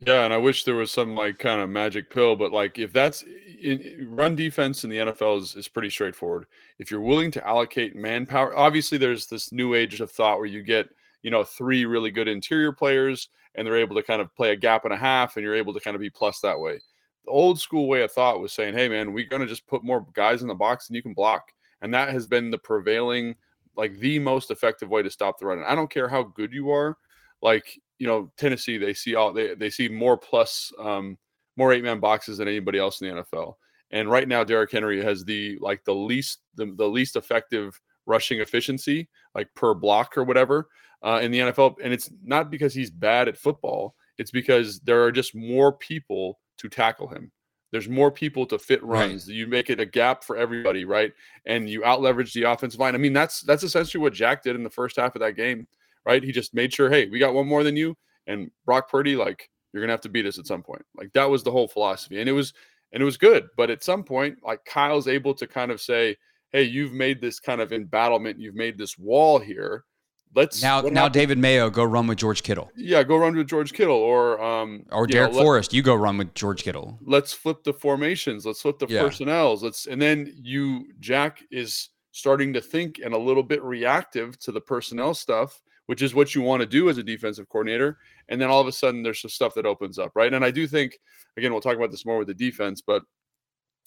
Yeah, 0.06 0.24
and 0.24 0.32
I 0.32 0.38
wish 0.38 0.64
there 0.64 0.76
was 0.76 0.90
some 0.90 1.14
like 1.14 1.38
kind 1.38 1.60
of 1.60 1.68
magic 1.68 2.08
pill, 2.08 2.34
but 2.34 2.52
like 2.52 2.78
if 2.78 2.92
that's 2.92 3.22
in, 3.60 4.08
run 4.10 4.34
defense 4.34 4.82
in 4.82 4.88
the 4.90 4.96
NFL 4.96 5.40
is, 5.42 5.54
is 5.56 5.68
pretty 5.68 5.90
straightforward. 5.90 6.46
If 6.78 6.90
you're 6.90 7.02
willing 7.02 7.30
to 7.32 7.46
allocate 7.46 7.94
manpower, 7.94 8.56
obviously 8.56 8.96
there's 8.96 9.26
this 9.26 9.52
new 9.52 9.74
age 9.74 10.00
of 10.00 10.10
thought 10.10 10.38
where 10.38 10.46
you 10.46 10.62
get 10.62 10.88
you 11.22 11.30
know 11.30 11.44
three 11.44 11.84
really 11.84 12.10
good 12.10 12.28
interior 12.28 12.72
players 12.72 13.28
and 13.54 13.66
they're 13.66 13.76
able 13.76 13.96
to 13.96 14.02
kind 14.02 14.22
of 14.22 14.34
play 14.34 14.52
a 14.52 14.56
gap 14.56 14.84
and 14.84 14.94
a 14.94 14.96
half, 14.96 15.36
and 15.36 15.44
you're 15.44 15.54
able 15.56 15.74
to 15.74 15.80
kind 15.80 15.94
of 15.94 16.00
be 16.00 16.08
plus 16.08 16.40
that 16.40 16.58
way. 16.58 16.80
The 17.26 17.30
old 17.30 17.60
school 17.60 17.86
way 17.86 18.02
of 18.02 18.12
thought 18.12 18.40
was 18.40 18.54
saying, 18.54 18.72
"Hey 18.74 18.88
man, 18.88 19.12
we're 19.12 19.26
gonna 19.28 19.46
just 19.46 19.66
put 19.66 19.84
more 19.84 20.06
guys 20.14 20.40
in 20.40 20.48
the 20.48 20.54
box 20.54 20.88
and 20.88 20.96
you 20.96 21.02
can 21.02 21.12
block," 21.12 21.52
and 21.82 21.92
that 21.92 22.08
has 22.08 22.26
been 22.26 22.50
the 22.50 22.58
prevailing, 22.58 23.34
like 23.76 23.98
the 23.98 24.18
most 24.18 24.50
effective 24.50 24.88
way 24.88 25.02
to 25.02 25.10
stop 25.10 25.38
the 25.38 25.44
run. 25.46 25.58
And 25.58 25.66
I 25.66 25.74
don't 25.74 25.90
care 25.90 26.08
how 26.08 26.22
good 26.22 26.52
you 26.54 26.70
are, 26.70 26.96
like 27.42 27.78
you 28.00 28.06
know 28.06 28.32
Tennessee 28.36 28.78
they 28.78 28.94
see 28.94 29.14
all 29.14 29.32
they 29.32 29.54
they 29.54 29.70
see 29.70 29.88
more 29.88 30.16
plus 30.16 30.72
um, 30.80 31.16
more 31.56 31.72
eight 31.72 31.84
man 31.84 32.00
boxes 32.00 32.38
than 32.38 32.48
anybody 32.48 32.78
else 32.78 33.00
in 33.00 33.14
the 33.14 33.22
NFL. 33.22 33.54
And 33.92 34.10
right 34.10 34.26
now 34.26 34.42
Derrick 34.42 34.72
Henry 34.72 35.02
has 35.04 35.24
the 35.24 35.58
like 35.60 35.84
the 35.84 35.94
least 35.94 36.40
the, 36.56 36.74
the 36.76 36.88
least 36.88 37.14
effective 37.14 37.78
rushing 38.06 38.40
efficiency 38.40 39.08
like 39.34 39.48
per 39.54 39.74
block 39.74 40.16
or 40.16 40.24
whatever 40.24 40.68
uh, 41.04 41.20
in 41.22 41.30
the 41.30 41.40
NFL. 41.40 41.76
And 41.82 41.92
it's 41.92 42.10
not 42.24 42.50
because 42.50 42.74
he's 42.74 42.90
bad 42.90 43.28
at 43.28 43.36
football. 43.36 43.94
It's 44.18 44.30
because 44.30 44.80
there 44.80 45.02
are 45.04 45.12
just 45.12 45.34
more 45.34 45.72
people 45.72 46.40
to 46.58 46.68
tackle 46.68 47.08
him. 47.08 47.30
There's 47.72 47.88
more 47.88 48.10
people 48.10 48.46
to 48.46 48.58
fit 48.58 48.82
runs. 48.82 49.28
Right. 49.28 49.36
You 49.36 49.46
make 49.46 49.70
it 49.70 49.78
a 49.78 49.86
gap 49.86 50.24
for 50.24 50.36
everybody, 50.36 50.84
right? 50.84 51.12
And 51.46 51.68
you 51.68 51.84
out 51.84 52.00
leverage 52.00 52.32
the 52.32 52.42
offensive 52.44 52.80
line. 52.80 52.94
I 52.94 52.98
mean, 52.98 53.12
that's 53.12 53.42
that's 53.42 53.62
essentially 53.62 54.00
what 54.00 54.12
Jack 54.12 54.42
did 54.42 54.56
in 54.56 54.64
the 54.64 54.70
first 54.70 54.96
half 54.96 55.14
of 55.14 55.20
that 55.20 55.36
game 55.36 55.68
right? 56.04 56.22
He 56.22 56.32
just 56.32 56.54
made 56.54 56.72
sure, 56.72 56.90
hey, 56.90 57.08
we 57.08 57.18
got 57.18 57.34
one 57.34 57.46
more 57.46 57.64
than 57.64 57.76
you, 57.76 57.96
and 58.26 58.50
Brock 58.64 58.90
Purdy, 58.90 59.16
like 59.16 59.48
you're 59.72 59.82
gonna 59.82 59.92
have 59.92 60.00
to 60.02 60.08
beat 60.08 60.26
us 60.26 60.38
at 60.38 60.46
some 60.46 60.62
point. 60.62 60.84
Like 60.96 61.12
that 61.14 61.30
was 61.30 61.42
the 61.42 61.50
whole 61.50 61.68
philosophy, 61.68 62.20
and 62.20 62.28
it 62.28 62.32
was 62.32 62.52
and 62.92 63.02
it 63.02 63.06
was 63.06 63.16
good. 63.16 63.48
But 63.56 63.70
at 63.70 63.84
some 63.84 64.04
point, 64.04 64.38
like 64.44 64.64
Kyle's 64.64 65.08
able 65.08 65.34
to 65.34 65.46
kind 65.46 65.70
of 65.70 65.80
say, 65.80 66.16
hey, 66.52 66.62
you've 66.64 66.92
made 66.92 67.20
this 67.20 67.40
kind 67.40 67.60
of 67.60 67.72
embattlement, 67.72 68.40
you've 68.40 68.54
made 68.54 68.78
this 68.78 68.98
wall 68.98 69.38
here. 69.38 69.84
Let's 70.32 70.62
now 70.62 70.82
now 70.82 71.08
David 71.08 71.38
Mayo 71.38 71.70
go 71.70 71.82
run 71.82 72.06
with 72.06 72.18
George 72.18 72.44
Kittle. 72.44 72.70
Yeah, 72.76 73.02
go 73.02 73.16
run 73.16 73.34
with 73.34 73.48
George 73.48 73.72
Kittle 73.72 73.96
or 73.96 74.40
um 74.40 74.84
or 74.92 75.06
Darrick 75.06 75.32
know, 75.32 75.42
Forrest. 75.42 75.72
You 75.72 75.82
go 75.82 75.96
run 75.96 76.18
with 76.18 76.34
George 76.34 76.62
Kittle. 76.62 76.98
Let's 77.04 77.32
flip 77.32 77.64
the 77.64 77.72
formations. 77.72 78.46
Let's 78.46 78.62
flip 78.62 78.78
the 78.78 78.86
yeah. 78.88 79.02
personnels. 79.02 79.64
Let's 79.64 79.86
and 79.86 80.00
then 80.00 80.32
you 80.36 80.86
Jack 81.00 81.42
is 81.50 81.88
starting 82.12 82.52
to 82.52 82.60
think 82.60 83.00
and 83.04 83.12
a 83.12 83.18
little 83.18 83.42
bit 83.42 83.60
reactive 83.62 84.38
to 84.40 84.52
the 84.52 84.60
personnel 84.60 85.14
stuff 85.14 85.60
which 85.90 86.02
is 86.02 86.14
what 86.14 86.36
you 86.36 86.40
want 86.40 86.60
to 86.60 86.66
do 86.66 86.88
as 86.88 86.98
a 86.98 87.02
defensive 87.02 87.48
coordinator. 87.48 87.98
And 88.28 88.40
then 88.40 88.48
all 88.48 88.60
of 88.60 88.68
a 88.68 88.72
sudden, 88.72 89.02
there's 89.02 89.20
some 89.20 89.28
stuff 89.28 89.54
that 89.54 89.66
opens 89.66 89.98
up, 89.98 90.12
right? 90.14 90.32
And 90.32 90.44
I 90.44 90.52
do 90.52 90.68
think, 90.68 90.96
again, 91.36 91.50
we'll 91.50 91.60
talk 91.60 91.74
about 91.76 91.90
this 91.90 92.06
more 92.06 92.16
with 92.16 92.28
the 92.28 92.34
defense, 92.34 92.80
but 92.80 93.02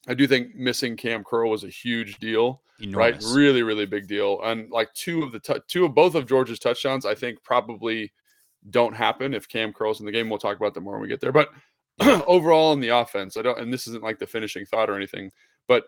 I 0.09 0.13
do 0.13 0.27
think 0.27 0.53
missing 0.53 0.97
Cam 0.97 1.23
Curl 1.23 1.49
was 1.49 1.63
a 1.63 1.69
huge 1.69 2.17
deal, 2.17 2.61
Enormous. 2.81 3.23
right? 3.23 3.33
Really, 3.37 3.63
really 3.63 3.85
big 3.85 4.09
deal. 4.09 4.41
And 4.43 4.69
like 4.69 4.93
two 4.93 5.23
of 5.23 5.31
the 5.31 5.39
t- 5.39 5.61
two 5.69 5.85
of 5.85 5.95
both 5.95 6.15
of 6.15 6.27
George's 6.27 6.59
touchdowns, 6.59 7.05
I 7.05 7.15
think 7.15 7.41
probably 7.41 8.11
don't 8.69 8.93
happen 8.93 9.33
if 9.33 9.47
Cam 9.47 9.71
Curl's 9.71 10.01
in 10.01 10.05
the 10.05 10.11
game. 10.11 10.29
We'll 10.29 10.39
talk 10.39 10.57
about 10.57 10.73
that 10.73 10.81
more 10.81 10.95
when 10.95 11.03
we 11.03 11.07
get 11.07 11.21
there. 11.21 11.31
But 11.31 11.51
overall 12.27 12.73
in 12.73 12.81
the 12.81 12.89
offense, 12.89 13.37
I 13.37 13.43
don't, 13.43 13.59
and 13.59 13.71
this 13.71 13.87
isn't 13.87 14.03
like 14.03 14.19
the 14.19 14.27
finishing 14.27 14.65
thought 14.65 14.89
or 14.89 14.97
anything, 14.97 15.31
but 15.69 15.85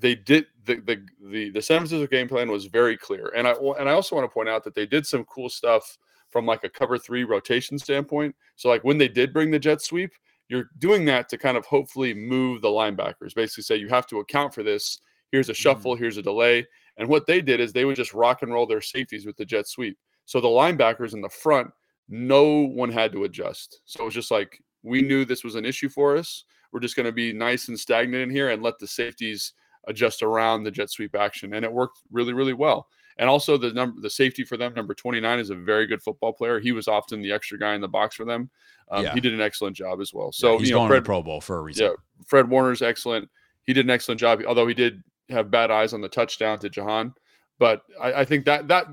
they 0.00 0.14
did 0.14 0.46
the, 0.64 0.76
the 0.76 1.02
the 1.30 1.50
the 1.50 1.62
San 1.62 1.78
Francisco 1.78 2.06
game 2.06 2.28
plan 2.28 2.50
was 2.50 2.66
very 2.66 2.96
clear, 2.96 3.32
and 3.36 3.46
I 3.46 3.52
and 3.78 3.88
I 3.88 3.92
also 3.92 4.16
want 4.16 4.28
to 4.28 4.32
point 4.32 4.48
out 4.48 4.64
that 4.64 4.74
they 4.74 4.86
did 4.86 5.06
some 5.06 5.24
cool 5.24 5.48
stuff 5.48 5.98
from 6.30 6.46
like 6.46 6.64
a 6.64 6.68
cover 6.68 6.98
three 6.98 7.24
rotation 7.24 7.78
standpoint. 7.78 8.34
So 8.56 8.68
like 8.68 8.84
when 8.84 8.98
they 8.98 9.08
did 9.08 9.32
bring 9.32 9.50
the 9.50 9.58
jet 9.58 9.80
sweep, 9.80 10.12
you're 10.48 10.70
doing 10.78 11.04
that 11.06 11.28
to 11.30 11.38
kind 11.38 11.56
of 11.56 11.64
hopefully 11.66 12.14
move 12.14 12.62
the 12.62 12.68
linebackers. 12.68 13.34
Basically, 13.34 13.62
say 13.62 13.76
you 13.76 13.88
have 13.88 14.06
to 14.08 14.20
account 14.20 14.54
for 14.54 14.62
this. 14.62 14.98
Here's 15.32 15.48
a 15.48 15.52
mm-hmm. 15.52 15.56
shuffle. 15.56 15.94
Mm-hmm. 15.94 16.02
Here's 16.02 16.16
a 16.18 16.22
delay. 16.22 16.66
And 16.98 17.08
what 17.08 17.26
they 17.26 17.40
did 17.40 17.60
is 17.60 17.72
they 17.72 17.84
would 17.84 17.96
just 17.96 18.14
rock 18.14 18.42
and 18.42 18.52
roll 18.52 18.66
their 18.66 18.80
safeties 18.80 19.26
with 19.26 19.36
the 19.36 19.44
jet 19.44 19.68
sweep. 19.68 19.98
So 20.24 20.40
the 20.40 20.48
linebackers 20.48 21.12
in 21.14 21.20
the 21.20 21.28
front, 21.28 21.70
no 22.08 22.66
one 22.66 22.90
had 22.90 23.12
to 23.12 23.24
adjust. 23.24 23.80
So 23.84 24.02
it 24.02 24.06
was 24.06 24.14
just 24.14 24.30
like 24.30 24.60
we 24.82 25.02
knew 25.02 25.24
this 25.24 25.44
was 25.44 25.56
an 25.56 25.64
issue 25.64 25.88
for 25.88 26.16
us. 26.16 26.44
We're 26.72 26.80
just 26.80 26.96
going 26.96 27.06
to 27.06 27.12
be 27.12 27.32
nice 27.32 27.68
and 27.68 27.78
stagnant 27.78 28.22
in 28.22 28.30
here 28.30 28.50
and 28.50 28.62
let 28.62 28.78
the 28.78 28.86
safeties 28.86 29.52
adjust 29.86 30.22
around 30.22 30.64
the 30.64 30.70
jet 30.70 30.90
sweep 30.90 31.14
action, 31.14 31.54
and 31.54 31.64
it 31.64 31.72
worked 31.72 32.00
really, 32.10 32.32
really 32.32 32.52
well. 32.52 32.88
And 33.18 33.30
also 33.30 33.56
the 33.56 33.72
number, 33.72 34.00
the 34.00 34.10
safety 34.10 34.44
for 34.44 34.56
them, 34.56 34.74
number 34.74 34.94
29, 34.94 35.38
is 35.38 35.50
a 35.50 35.54
very 35.54 35.86
good 35.86 36.02
football 36.02 36.32
player. 36.32 36.60
He 36.60 36.72
was 36.72 36.86
often 36.86 37.22
the 37.22 37.32
extra 37.32 37.58
guy 37.58 37.74
in 37.74 37.80
the 37.80 37.88
box 37.88 38.14
for 38.14 38.24
them. 38.24 38.50
Um, 38.90 39.04
yeah. 39.04 39.14
He 39.14 39.20
did 39.20 39.32
an 39.32 39.40
excellent 39.40 39.76
job 39.76 40.00
as 40.00 40.12
well. 40.12 40.32
So 40.32 40.52
yeah, 40.52 40.58
he's 40.58 40.68
you 40.68 40.74
know, 40.74 40.80
going 40.80 40.88
Fred, 40.90 40.98
to 40.98 41.04
Pro 41.04 41.22
Bowl 41.22 41.40
for 41.40 41.58
a 41.58 41.62
reason. 41.62 41.86
Yeah, 41.86 41.92
Fred 42.26 42.48
Warner's 42.48 42.82
excellent. 42.82 43.28
He 43.64 43.72
did 43.72 43.86
an 43.86 43.90
excellent 43.90 44.20
job, 44.20 44.42
although 44.46 44.66
he 44.66 44.74
did 44.74 45.02
have 45.30 45.50
bad 45.50 45.70
eyes 45.70 45.92
on 45.92 46.00
the 46.00 46.08
touchdown 46.08 46.58
to 46.60 46.68
Jahan. 46.68 47.14
But 47.58 47.82
I, 48.00 48.12
I 48.12 48.24
think 48.24 48.44
that 48.44 48.68
that, 48.68 48.86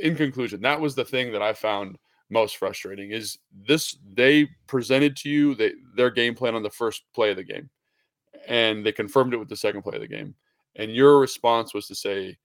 in 0.00 0.16
conclusion, 0.16 0.62
that 0.62 0.80
was 0.80 0.94
the 0.94 1.04
thing 1.04 1.32
that 1.32 1.42
I 1.42 1.52
found 1.52 1.98
most 2.30 2.56
frustrating 2.56 3.10
is 3.10 3.38
this 3.66 3.96
they 4.12 4.48
presented 4.66 5.16
to 5.16 5.30
you 5.30 5.54
they, 5.54 5.72
their 5.96 6.10
game 6.10 6.34
plan 6.34 6.54
on 6.54 6.62
the 6.62 6.70
first 6.70 7.04
play 7.14 7.30
of 7.30 7.36
the 7.36 7.44
game 7.44 7.70
and 8.48 8.84
they 8.84 8.92
confirmed 8.92 9.34
it 9.34 9.36
with 9.36 9.48
the 9.48 9.56
second 9.56 9.82
play 9.82 9.94
of 9.94 10.00
the 10.00 10.08
game. 10.08 10.34
And 10.74 10.92
your 10.92 11.20
response 11.20 11.74
was 11.74 11.86
to 11.86 11.94
say, 11.94 12.36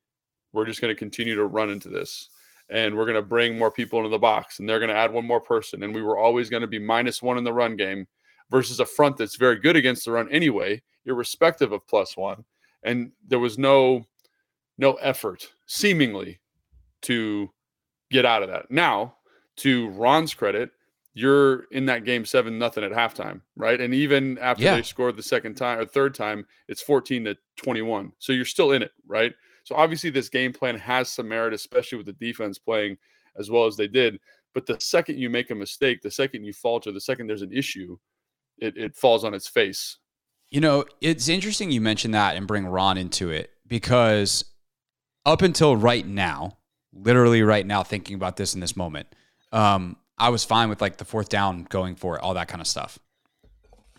we're 0.52 0.66
just 0.66 0.82
going 0.82 0.94
to 0.94 1.00
continue 1.00 1.36
to 1.36 1.46
run 1.46 1.70
into 1.70 1.90
this 1.90 2.30
and 2.70 2.96
we're 2.96 3.06
going 3.06 3.16
to 3.16 3.22
bring 3.22 3.58
more 3.58 3.72
people 3.72 4.00
into 4.00 4.10
the 4.10 4.20
box 4.20 4.60
and 4.60 4.70
they're 4.70 4.80
going 4.80 4.90
to 4.90 4.96
add 4.96 5.12
one 5.12 5.26
more 5.26 5.42
person. 5.42 5.82
And 5.82 5.96
we 5.96 6.04
were 6.04 6.18
always 6.18 6.50
going 6.50 6.62
to 6.62 6.68
be 6.68 6.80
minus 6.80 7.22
one 7.22 7.38
in 7.38 7.44
the 7.44 7.54
run 7.54 7.76
game 7.76 8.06
versus 8.52 8.80
a 8.80 8.86
front 8.86 9.18
that's 9.18 9.38
very 9.38 9.60
good 9.60 9.76
against 9.76 10.06
the 10.06 10.12
run 10.12 10.30
anyway, 10.30 10.82
irrespective 11.06 11.72
of 11.72 11.88
plus 11.88 12.16
one. 12.16 12.44
And 12.84 13.12
there 13.28 13.40
was 13.40 13.58
no 13.58 14.06
no 14.78 14.94
effort, 14.96 15.48
seemingly, 15.68 16.40
to 17.04 17.50
get 18.10 18.26
out 18.26 18.44
of 18.44 18.50
that. 18.50 18.70
Now, 18.72 19.16
to 19.58 19.90
Ron's 19.90 20.34
credit, 20.34 20.72
you're 21.14 21.64
in 21.72 21.86
that 21.86 22.06
game 22.06 22.26
seven 22.26 22.58
nothing 22.58 22.84
at 22.84 22.92
halftime, 22.92 23.42
right? 23.56 23.80
And 23.80 23.94
even 23.94 24.38
after 24.40 24.64
Yeah. 24.64 24.76
they 24.76 24.82
scored 24.82 25.16
the 25.16 25.24
second 25.24 25.56
time 25.56 25.80
or 25.80 25.86
third 25.86 26.16
time, 26.16 26.46
it's 26.68 26.82
14 26.82 27.26
to 27.26 27.38
21. 27.58 28.12
So 28.20 28.34
you're 28.34 28.46
still 28.46 28.72
in 28.72 28.82
it, 28.82 28.92
right? 29.06 29.34
So 29.64 29.76
obviously 29.76 30.10
this 30.10 30.30
game 30.30 30.52
plan 30.54 30.76
has 30.78 31.10
some 31.10 31.28
merit, 31.30 31.54
especially 31.54 31.98
with 31.98 32.08
the 32.08 32.14
defense 32.14 32.58
playing 32.58 32.98
as 33.38 33.50
well 33.52 33.66
as 33.66 33.78
they 33.78 33.88
did. 33.88 34.20
But 34.54 34.66
the 34.66 34.80
second 34.80 35.20
you 35.20 35.30
make 35.30 35.52
a 35.52 35.56
mistake, 35.56 36.02
the 36.02 36.12
second 36.12 36.44
you 36.46 36.54
falter, 36.54 36.92
the 36.92 37.02
second 37.02 37.28
there's 37.28 37.42
an 37.42 37.54
issue, 37.54 37.98
it, 38.58 38.78
it 38.78 38.96
falls 38.96 39.24
on 39.24 39.34
its 39.34 39.48
face. 39.48 39.98
You 40.50 40.62
know, 40.62 40.86
it's 41.02 41.28
interesting 41.30 41.72
you 41.72 41.82
mentioned 41.82 42.14
that 42.14 42.36
and 42.36 42.48
bring 42.48 42.66
Ron 42.66 42.98
into 42.98 43.30
it 43.30 43.52
because 43.68 44.46
up 45.26 45.42
until 45.42 45.76
right 45.76 46.06
now, 46.06 46.58
literally 46.92 47.42
right 47.42 47.66
now, 47.66 47.82
thinking 47.84 48.16
about 48.16 48.38
this 48.38 48.54
in 48.54 48.60
this 48.60 48.76
moment, 48.76 49.08
um, 49.52 49.96
I 50.18 50.30
was 50.30 50.44
fine 50.46 50.70
with 50.70 50.82
like 50.82 50.98
the 50.98 51.06
fourth 51.06 51.30
down 51.30 51.66
going 51.70 51.96
for 51.96 52.16
it, 52.18 52.22
all 52.22 52.36
that 52.36 52.48
kind 52.48 52.62
of 52.62 52.68
stuff. 52.68 53.00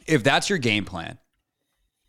If 0.06 0.22
that's 0.22 0.48
your 0.48 0.58
game 0.58 0.84
plan, 0.84 1.18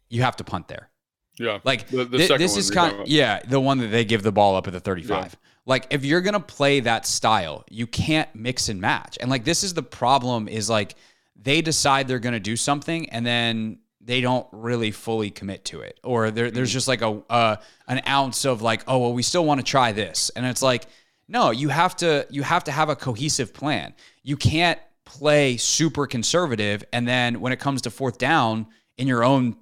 you 0.10 0.22
have 0.22 0.36
to 0.38 0.44
punt 0.44 0.68
there. 0.68 0.90
Yeah. 1.38 1.60
Like 1.64 1.88
The- 1.88 2.06
the 2.06 2.20
second 2.28 2.42
this 2.42 2.56
is 2.58 2.72
kind 2.72 2.94
about. 2.94 3.08
yeah, 3.08 3.40
the 3.46 3.60
one 3.60 3.80
that 3.80 3.88
they 3.88 4.06
give 4.06 4.24
the 4.24 4.32
ball 4.32 4.56
up 4.56 4.68
at 4.68 4.74
the 4.74 4.80
35. 4.80 5.36
Like 5.66 5.88
if 5.90 6.06
you're 6.06 6.22
going 6.22 6.34
to 6.36 6.40
play 6.40 6.82
that 6.82 7.06
style, 7.08 7.64
you 7.70 7.88
can't 7.88 8.34
mix 8.36 8.70
and 8.70 8.80
match. 8.80 9.18
And 9.20 9.30
like 9.32 9.44
this 9.44 9.64
is 9.64 9.74
the 9.74 9.84
problem 9.84 10.48
is 10.48 10.70
like 10.70 10.96
they 11.36 11.62
decide 11.62 12.08
they're 12.08 12.20
going 12.20 12.34
to 12.34 12.40
do 12.40 12.56
something 12.56 13.10
and 13.10 13.26
then 13.26 13.80
they 14.00 14.22
don't 14.22 14.46
really 14.52 14.92
fully 14.92 15.32
commit 15.32 15.66
to 15.66 15.82
it. 15.82 16.00
Or 16.04 16.30
there, 16.30 16.52
there's 16.52 16.72
just 16.72 16.88
like 16.88 17.02
a 17.02 17.22
uh, 17.30 17.56
an 17.88 18.02
ounce 18.08 18.46
of 18.46 18.62
like, 18.62 18.84
oh, 18.88 19.00
well, 19.00 19.14
we 19.14 19.24
still 19.24 19.44
want 19.44 19.60
to 19.60 19.66
try 19.66 19.92
this. 19.92 20.30
And 20.36 20.46
it's 20.46 20.62
like, 20.62 20.86
no, 21.28 21.52
you 21.52 21.70
have 21.70 21.96
to 21.98 22.26
you 22.30 22.44
have 22.44 22.64
to 22.66 22.72
have 22.72 22.90
a 22.90 22.96
cohesive 22.96 23.54
plan. 23.54 23.94
You 24.24 24.38
can't 24.38 24.80
play 25.06 25.58
super 25.58 26.08
conservative 26.08 26.84
and 26.92 27.08
then 27.08 27.40
when 27.40 27.54
it 27.54 27.60
comes 27.60 27.82
to 27.84 27.90
fourth 27.92 28.18
down 28.18 28.68
in 28.98 29.08
your 29.08 29.24
own 29.24 29.56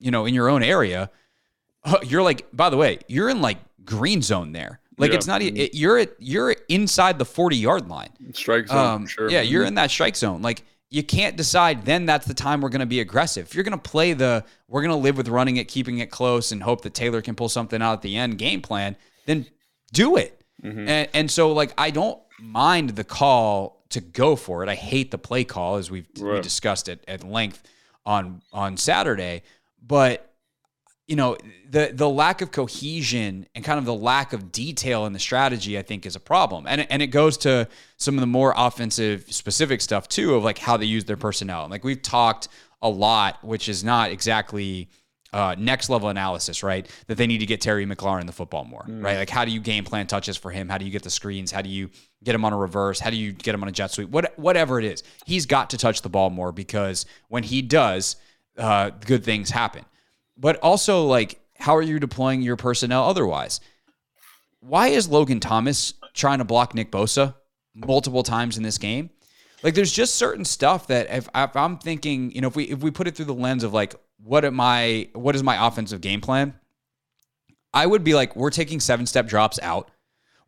you 0.00 0.10
know, 0.12 0.26
in 0.26 0.34
your 0.34 0.48
own 0.48 0.62
area, 0.62 1.10
uh, 1.84 1.98
you're 2.04 2.22
like, 2.22 2.46
by 2.52 2.70
the 2.70 2.76
way, 2.76 2.98
you're 3.08 3.28
in 3.28 3.40
like 3.40 3.58
green 3.84 4.22
zone 4.22 4.52
there. 4.52 4.78
Like 4.96 5.10
Yeah. 5.10 5.16
it's 5.16 5.26
not, 5.26 5.42
it, 5.42 5.74
you're 5.74 5.98
at, 5.98 6.10
you're 6.20 6.52
inside 6.68 7.18
the 7.18 7.24
40 7.24 7.56
yard 7.56 7.88
line. 7.88 8.10
Strike 8.32 8.68
zone, 8.68 8.76
Um, 8.78 9.06
sure. 9.06 9.28
Yeah, 9.30 9.40
you're 9.40 9.64
in 9.64 9.74
that 9.74 9.90
strike 9.90 10.14
zone. 10.16 10.40
Like 10.42 10.62
you 10.90 11.02
can't 11.02 11.36
decide 11.36 11.84
then 11.84 12.06
that's 12.06 12.26
the 12.26 12.34
time 12.34 12.60
we're 12.60 12.68
going 12.68 12.80
to 12.80 12.86
be 12.86 13.00
aggressive. 13.00 13.46
If 13.46 13.54
you're 13.54 13.64
going 13.64 13.78
to 13.78 13.90
play 13.90 14.12
the, 14.12 14.44
we're 14.68 14.82
going 14.82 14.90
to 14.94 15.02
live 15.02 15.16
with 15.16 15.28
running 15.28 15.56
it, 15.56 15.66
keeping 15.68 15.98
it 15.98 16.10
close 16.10 16.52
and 16.52 16.62
hope 16.62 16.82
that 16.82 16.94
Taylor 16.94 17.20
can 17.20 17.34
pull 17.34 17.48
something 17.48 17.82
out 17.82 17.94
at 17.94 18.02
the 18.02 18.16
end 18.16 18.38
game 18.38 18.60
plan, 18.62 18.96
then 19.26 19.46
do 19.92 20.16
it. 20.16 20.37
Mm-hmm. 20.62 20.88
And, 20.88 21.08
and 21.14 21.30
so 21.30 21.52
like, 21.52 21.72
I 21.78 21.90
don't 21.90 22.20
mind 22.40 22.90
the 22.90 23.04
call 23.04 23.84
to 23.90 24.00
go 24.00 24.36
for 24.36 24.62
it. 24.62 24.68
I 24.68 24.74
hate 24.74 25.10
the 25.10 25.18
play 25.18 25.44
call 25.44 25.76
as 25.76 25.90
we've 25.90 26.06
we 26.20 26.40
discussed 26.40 26.88
it 26.88 27.04
at 27.08 27.24
length 27.24 27.62
on, 28.04 28.42
on 28.52 28.76
Saturday, 28.76 29.42
but 29.82 30.28
you 31.08 31.16
know 31.16 31.36
the 31.68 31.90
the 31.92 32.08
lack 32.08 32.42
of 32.42 32.52
cohesion 32.52 33.46
and 33.54 33.64
kind 33.64 33.78
of 33.78 33.86
the 33.86 33.94
lack 33.94 34.34
of 34.34 34.52
detail 34.52 35.06
in 35.06 35.14
the 35.14 35.18
strategy 35.18 35.78
I 35.78 35.82
think 35.82 36.06
is 36.06 36.14
a 36.14 36.20
problem 36.20 36.66
and 36.68 36.86
and 36.90 37.02
it 37.02 37.08
goes 37.08 37.38
to 37.38 37.66
some 37.96 38.14
of 38.14 38.20
the 38.20 38.26
more 38.26 38.52
offensive 38.56 39.24
specific 39.32 39.80
stuff 39.80 40.06
too 40.06 40.34
of 40.34 40.44
like 40.44 40.58
how 40.58 40.76
they 40.76 40.84
use 40.84 41.06
their 41.06 41.16
personnel 41.16 41.66
like 41.68 41.82
we've 41.82 42.02
talked 42.02 42.48
a 42.82 42.90
lot 42.90 43.42
which 43.42 43.68
is 43.68 43.82
not 43.82 44.10
exactly 44.10 44.88
uh, 45.32 45.54
next 45.58 45.90
level 45.90 46.08
analysis 46.08 46.62
right? 46.62 46.88
That 47.06 47.16
they 47.16 47.26
need 47.26 47.38
to 47.38 47.46
get 47.46 47.60
Terry 47.60 47.84
McLaurin 47.86 48.26
the 48.26 48.32
football 48.32 48.64
more 48.64 48.84
right? 48.88 49.16
Like 49.18 49.30
how 49.30 49.44
do 49.44 49.50
you 49.50 49.60
game 49.60 49.84
plan 49.84 50.06
touches 50.06 50.36
for 50.36 50.50
him? 50.50 50.68
How 50.68 50.78
do 50.78 50.84
you 50.84 50.90
get 50.90 51.02
the 51.02 51.10
screens? 51.10 51.50
How 51.52 51.62
do 51.62 51.68
you 51.68 51.90
get 52.24 52.34
him 52.34 52.44
on 52.44 52.52
a 52.52 52.56
reverse? 52.56 53.00
How 53.00 53.10
do 53.10 53.16
you 53.16 53.32
get 53.32 53.54
him 53.54 53.62
on 53.62 53.68
a 53.68 53.72
jet 53.72 53.90
sweep? 53.90 54.08
What 54.08 54.38
whatever 54.38 54.78
it 54.78 54.84
is 54.84 55.02
he's 55.26 55.46
got 55.46 55.70
to 55.70 55.78
touch 55.78 56.02
the 56.02 56.08
ball 56.08 56.30
more 56.30 56.52
because 56.52 57.06
when 57.28 57.42
he 57.42 57.62
does 57.62 58.16
uh, 58.56 58.90
good 58.90 59.24
things 59.24 59.50
happen. 59.50 59.84
But 60.36 60.56
also 60.56 61.04
like 61.04 61.40
how 61.56 61.76
are 61.76 61.82
you 61.82 61.98
deploying 61.98 62.42
your 62.42 62.56
personnel 62.56 63.04
otherwise? 63.04 63.60
Why 64.60 64.88
is 64.88 65.08
logan 65.08 65.40
thomas 65.40 65.94
trying 66.14 66.38
to 66.38 66.44
block 66.44 66.74
nick 66.74 66.90
bosa 66.90 67.34
multiple 67.74 68.22
times 68.22 68.56
in 68.56 68.62
this 68.62 68.78
game 68.78 69.10
like 69.62 69.74
there's 69.74 69.92
just 69.92 70.14
certain 70.14 70.44
stuff 70.44 70.86
that 70.86 71.08
if, 71.10 71.28
if 71.34 71.56
i'm 71.56 71.78
thinking 71.78 72.30
you 72.32 72.40
know 72.40 72.48
if 72.48 72.56
we 72.56 72.64
if 72.64 72.80
we 72.80 72.90
put 72.90 73.06
it 73.06 73.14
through 73.14 73.24
the 73.24 73.34
lens 73.34 73.64
of 73.64 73.72
like 73.72 73.94
what 74.22 74.44
am 74.44 74.60
i 74.60 75.08
what 75.14 75.34
is 75.34 75.42
my 75.42 75.66
offensive 75.66 76.00
game 76.00 76.20
plan 76.20 76.54
i 77.72 77.86
would 77.86 78.04
be 78.04 78.14
like 78.14 78.34
we're 78.36 78.50
taking 78.50 78.80
seven 78.80 79.06
step 79.06 79.26
drops 79.26 79.58
out 79.62 79.90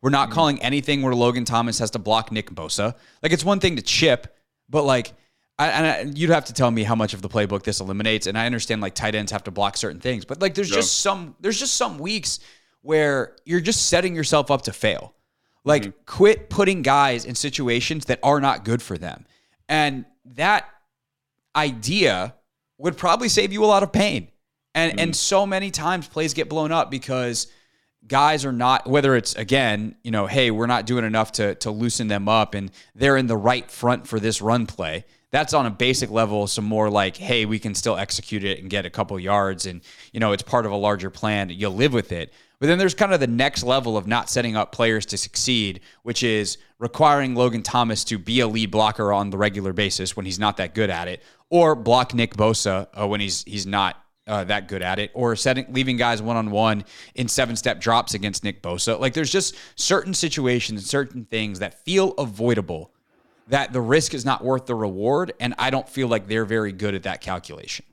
we're 0.01 0.09
not 0.09 0.27
mm-hmm. 0.27 0.35
calling 0.35 0.61
anything 0.61 1.01
where 1.01 1.15
logan 1.15 1.45
thomas 1.45 1.79
has 1.79 1.91
to 1.91 1.99
block 1.99 2.31
nick 2.31 2.49
bosa 2.51 2.95
like 3.21 3.31
it's 3.31 3.45
one 3.45 3.59
thing 3.59 3.75
to 3.75 3.81
chip 3.81 4.35
but 4.69 4.83
like 4.83 5.13
I, 5.61 5.67
and 5.67 5.85
I, 5.85 6.11
you'd 6.15 6.31
have 6.31 6.45
to 6.45 6.53
tell 6.53 6.71
me 6.71 6.81
how 6.81 6.95
much 6.95 7.13
of 7.13 7.21
the 7.21 7.29
playbook 7.29 7.61
this 7.61 7.81
eliminates. 7.81 8.25
And 8.25 8.35
I 8.35 8.47
understand 8.47 8.81
like 8.81 8.95
tight 8.95 9.13
ends 9.13 9.31
have 9.31 9.43
to 9.43 9.51
block 9.51 9.77
certain 9.77 9.99
things, 9.99 10.25
but 10.25 10.41
like 10.41 10.55
there's 10.55 10.71
Yeah. 10.71 10.77
just 10.77 11.01
some 11.01 11.35
there's 11.39 11.59
just 11.59 11.75
some 11.75 11.99
weeks 11.99 12.39
where 12.81 13.35
you're 13.45 13.59
just 13.59 13.87
setting 13.87 14.15
yourself 14.15 14.49
up 14.49 14.63
to 14.63 14.73
fail. 14.73 15.13
Like 15.63 15.83
mm-hmm. 15.83 15.99
quit 16.05 16.49
putting 16.49 16.81
guys 16.81 17.25
in 17.25 17.35
situations 17.35 18.05
that 18.05 18.19
are 18.23 18.39
not 18.39 18.65
good 18.65 18.81
for 18.81 18.97
them. 18.97 19.25
And 19.69 20.05
that 20.25 20.65
idea 21.55 22.35
would 22.77 22.97
probably 22.97 23.29
save 23.29 23.53
you 23.53 23.63
a 23.63 23.67
lot 23.67 23.83
of 23.83 23.91
pain. 23.91 24.29
And 24.73 24.91
and 24.99 25.11
mm-hmm. 25.11 25.13
so 25.13 25.45
many 25.45 25.69
times 25.69 26.07
plays 26.07 26.33
get 26.33 26.49
blown 26.49 26.71
up 26.71 26.89
because 26.89 27.47
guys 28.07 28.45
are 28.45 28.51
not 28.51 28.87
whether 28.87 29.15
it's 29.15 29.35
again, 29.35 29.95
you 30.03 30.11
know, 30.11 30.27
hey, 30.27 30.51
we're 30.51 30.67
not 30.67 30.85
doing 30.85 31.05
enough 31.05 31.31
to 31.33 31.55
to 31.55 31.71
loosen 31.71 32.07
them 32.07 32.27
up 32.27 32.55
and 32.55 32.71
they're 32.95 33.17
in 33.17 33.27
the 33.27 33.37
right 33.37 33.69
front 33.69 34.07
for 34.07 34.19
this 34.19 34.41
run 34.41 34.65
play. 34.65 35.05
That's 35.31 35.53
on 35.53 35.65
a 35.65 35.71
basic 35.71 36.09
level 36.09 36.45
some 36.47 36.65
more 36.65 36.89
like, 36.89 37.15
hey, 37.15 37.45
we 37.45 37.57
can 37.57 37.73
still 37.73 37.95
execute 37.95 38.43
it 38.43 38.59
and 38.59 38.69
get 38.69 38.85
a 38.85 38.89
couple 38.89 39.17
yards 39.19 39.65
and 39.65 39.81
you 40.11 40.19
know, 40.19 40.31
it's 40.33 40.43
part 40.43 40.65
of 40.65 40.71
a 40.71 40.75
larger 40.77 41.09
plan. 41.09 41.49
You'll 41.49 41.73
live 41.73 41.93
with 41.93 42.11
it. 42.11 42.33
But 42.59 42.67
then 42.67 42.77
there's 42.77 42.93
kind 42.93 43.11
of 43.11 43.19
the 43.19 43.25
next 43.25 43.63
level 43.63 43.97
of 43.97 44.05
not 44.05 44.29
setting 44.29 44.55
up 44.55 44.71
players 44.71 45.07
to 45.07 45.17
succeed, 45.17 45.79
which 46.03 46.21
is 46.21 46.59
requiring 46.77 47.33
Logan 47.33 47.63
Thomas 47.63 48.03
to 48.03 48.19
be 48.19 48.39
a 48.39 48.47
lead 48.47 48.69
blocker 48.69 49.11
on 49.11 49.31
the 49.31 49.37
regular 49.37 49.73
basis 49.73 50.15
when 50.15 50.27
he's 50.27 50.37
not 50.37 50.57
that 50.57 50.75
good 50.75 50.91
at 50.91 51.07
it, 51.07 51.23
or 51.49 51.75
block 51.75 52.13
Nick 52.13 52.35
Bosa 52.35 52.87
uh, 52.93 53.07
when 53.07 53.19
he's 53.19 53.43
he's 53.45 53.65
not 53.65 54.00
uh, 54.27 54.43
that 54.45 54.67
good 54.67 54.81
at 54.81 54.99
it, 54.99 55.11
or 55.13 55.35
setting 55.35 55.65
leaving 55.69 55.97
guys 55.97 56.21
one 56.21 56.37
on 56.37 56.51
one 56.51 56.83
in 57.15 57.27
seven 57.27 57.55
step 57.55 57.79
drops 57.79 58.13
against 58.13 58.43
Nick 58.43 58.61
Bosa. 58.61 58.99
Like 58.99 59.13
there's 59.13 59.31
just 59.31 59.55
certain 59.75 60.13
situations, 60.13 60.85
certain 60.85 61.25
things 61.25 61.59
that 61.59 61.83
feel 61.83 62.11
avoidable, 62.13 62.93
that 63.47 63.73
the 63.73 63.81
risk 63.81 64.13
is 64.13 64.25
not 64.25 64.43
worth 64.43 64.65
the 64.65 64.75
reward, 64.75 65.33
and 65.39 65.53
I 65.57 65.69
don't 65.69 65.87
feel 65.89 66.07
like 66.07 66.27
they're 66.27 66.45
very 66.45 66.71
good 66.71 66.95
at 66.95 67.03
that 67.03 67.21
calculation. 67.21 67.85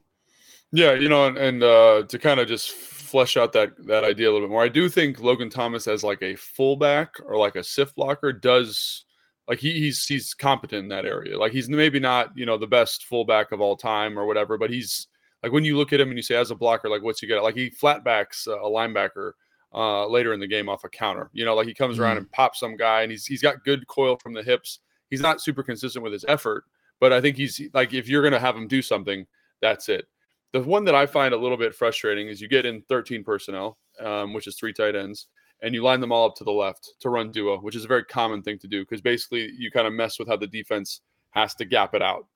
Yeah, 0.70 0.92
you 0.92 1.08
know, 1.08 1.26
and, 1.26 1.38
and 1.38 1.62
uh, 1.62 2.02
to 2.08 2.18
kind 2.18 2.40
of 2.40 2.46
just 2.46 2.70
flesh 2.70 3.36
out 3.38 3.52
that 3.54 3.70
that 3.86 4.04
idea 4.04 4.30
a 4.30 4.32
little 4.32 4.46
bit 4.46 4.52
more, 4.52 4.62
I 4.62 4.68
do 4.68 4.88
think 4.88 5.20
Logan 5.20 5.48
Thomas 5.48 5.86
as 5.86 6.04
like 6.04 6.22
a 6.22 6.36
fullback 6.36 7.14
or 7.24 7.38
like 7.38 7.56
a 7.56 7.64
sift 7.64 7.96
blocker 7.96 8.32
does 8.32 9.06
like 9.48 9.58
he, 9.58 9.72
he's 9.72 10.04
he's 10.04 10.34
competent 10.34 10.82
in 10.82 10.88
that 10.88 11.06
area. 11.06 11.38
Like 11.38 11.52
he's 11.52 11.70
maybe 11.70 11.98
not 11.98 12.36
you 12.36 12.44
know 12.44 12.58
the 12.58 12.66
best 12.66 13.06
fullback 13.06 13.50
of 13.50 13.60
all 13.62 13.76
time 13.76 14.18
or 14.18 14.26
whatever, 14.26 14.58
but 14.58 14.70
he's 14.70 15.08
like 15.42 15.52
when 15.52 15.64
you 15.64 15.76
look 15.76 15.92
at 15.92 16.00
him 16.00 16.08
and 16.08 16.18
you 16.18 16.22
say 16.22 16.34
as 16.36 16.50
a 16.50 16.54
blocker, 16.54 16.88
like 16.88 17.02
what's 17.02 17.20
he 17.20 17.26
good 17.26 17.36
at? 17.38 17.42
Like 17.42 17.56
he 17.56 17.70
flatbacks 17.70 18.46
uh, 18.48 18.60
a 18.60 18.68
linebacker 18.70 19.32
uh, 19.74 20.06
later 20.06 20.32
in 20.32 20.40
the 20.40 20.46
game 20.46 20.68
off 20.68 20.84
a 20.84 20.88
counter. 20.88 21.30
You 21.32 21.44
know, 21.44 21.54
like 21.54 21.66
he 21.66 21.74
comes 21.74 21.98
around 21.98 22.16
Mm. 22.16 22.18
and 22.20 22.32
pops 22.32 22.60
some 22.60 22.76
guy, 22.76 23.02
and 23.02 23.10
he's 23.10 23.26
he's 23.26 23.42
got 23.42 23.64
good 23.64 23.86
coil 23.86 24.16
from 24.16 24.32
the 24.32 24.42
hips. 24.42 24.80
He's 25.10 25.20
not 25.20 25.40
super 25.40 25.62
consistent 25.62 26.02
with 26.02 26.12
his 26.12 26.24
effort, 26.28 26.64
but 27.00 27.12
I 27.12 27.20
think 27.20 27.36
he's 27.36 27.60
like 27.74 27.94
if 27.94 28.08
you're 28.08 28.22
gonna 28.22 28.40
have 28.40 28.56
him 28.56 28.66
do 28.68 28.82
something, 28.82 29.26
that's 29.60 29.88
it. 29.88 30.06
The 30.52 30.62
one 30.62 30.84
that 30.86 30.94
I 30.94 31.04
find 31.06 31.34
a 31.34 31.36
little 31.36 31.58
bit 31.58 31.74
frustrating 31.74 32.28
is 32.28 32.40
you 32.40 32.48
get 32.48 32.64
in 32.64 32.80
13 32.88 33.22
personnel, 33.22 33.76
um, 34.00 34.32
which 34.32 34.46
is 34.46 34.56
three 34.56 34.72
tight 34.72 34.96
ends, 34.96 35.26
and 35.60 35.74
you 35.74 35.82
line 35.82 36.00
them 36.00 36.10
all 36.12 36.26
up 36.26 36.36
to 36.36 36.44
the 36.44 36.50
left 36.52 36.94
to 37.00 37.10
run 37.10 37.30
duo, 37.30 37.58
which 37.60 37.76
is 37.76 37.84
a 37.84 37.88
very 37.88 38.04
common 38.04 38.42
thing 38.42 38.58
to 38.60 38.66
do 38.66 38.80
because 38.82 39.02
basically 39.02 39.50
you 39.58 39.70
kind 39.70 39.86
of 39.86 39.92
mess 39.92 40.18
with 40.18 40.26
how 40.26 40.36
the 40.36 40.46
defense 40.46 41.02
has 41.30 41.54
to 41.56 41.66
gap 41.66 41.94
it 41.94 42.00
out. 42.02 42.26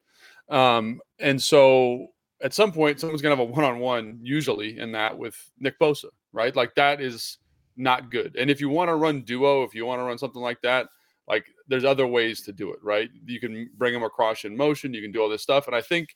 Um, 0.50 1.00
and 1.20 1.40
so 1.42 2.08
at 2.42 2.52
some 2.54 2.72
point, 2.72 3.00
someone's 3.00 3.22
gonna 3.22 3.36
have 3.36 3.46
a 3.46 3.50
one-on-one, 3.50 4.20
usually 4.22 4.78
in 4.78 4.92
that 4.92 5.16
with 5.16 5.36
Nick 5.58 5.78
Bosa, 5.78 6.06
right? 6.32 6.54
Like 6.54 6.74
that 6.74 7.00
is 7.00 7.38
not 7.76 8.10
good. 8.10 8.36
And 8.36 8.50
if 8.50 8.60
you 8.60 8.68
want 8.68 8.88
to 8.88 8.94
run 8.96 9.22
duo, 9.22 9.62
if 9.62 9.74
you 9.74 9.86
want 9.86 10.00
to 10.00 10.04
run 10.04 10.18
something 10.18 10.42
like 10.42 10.60
that, 10.62 10.88
like 11.28 11.46
there's 11.68 11.84
other 11.84 12.06
ways 12.06 12.42
to 12.42 12.52
do 12.52 12.72
it, 12.72 12.78
right? 12.82 13.08
You 13.24 13.40
can 13.40 13.70
bring 13.78 13.94
them 13.94 14.02
across 14.02 14.44
in 14.44 14.56
motion, 14.56 14.92
you 14.92 15.00
can 15.02 15.12
do 15.12 15.22
all 15.22 15.28
this 15.28 15.42
stuff. 15.42 15.66
And 15.66 15.76
I 15.76 15.80
think 15.80 16.14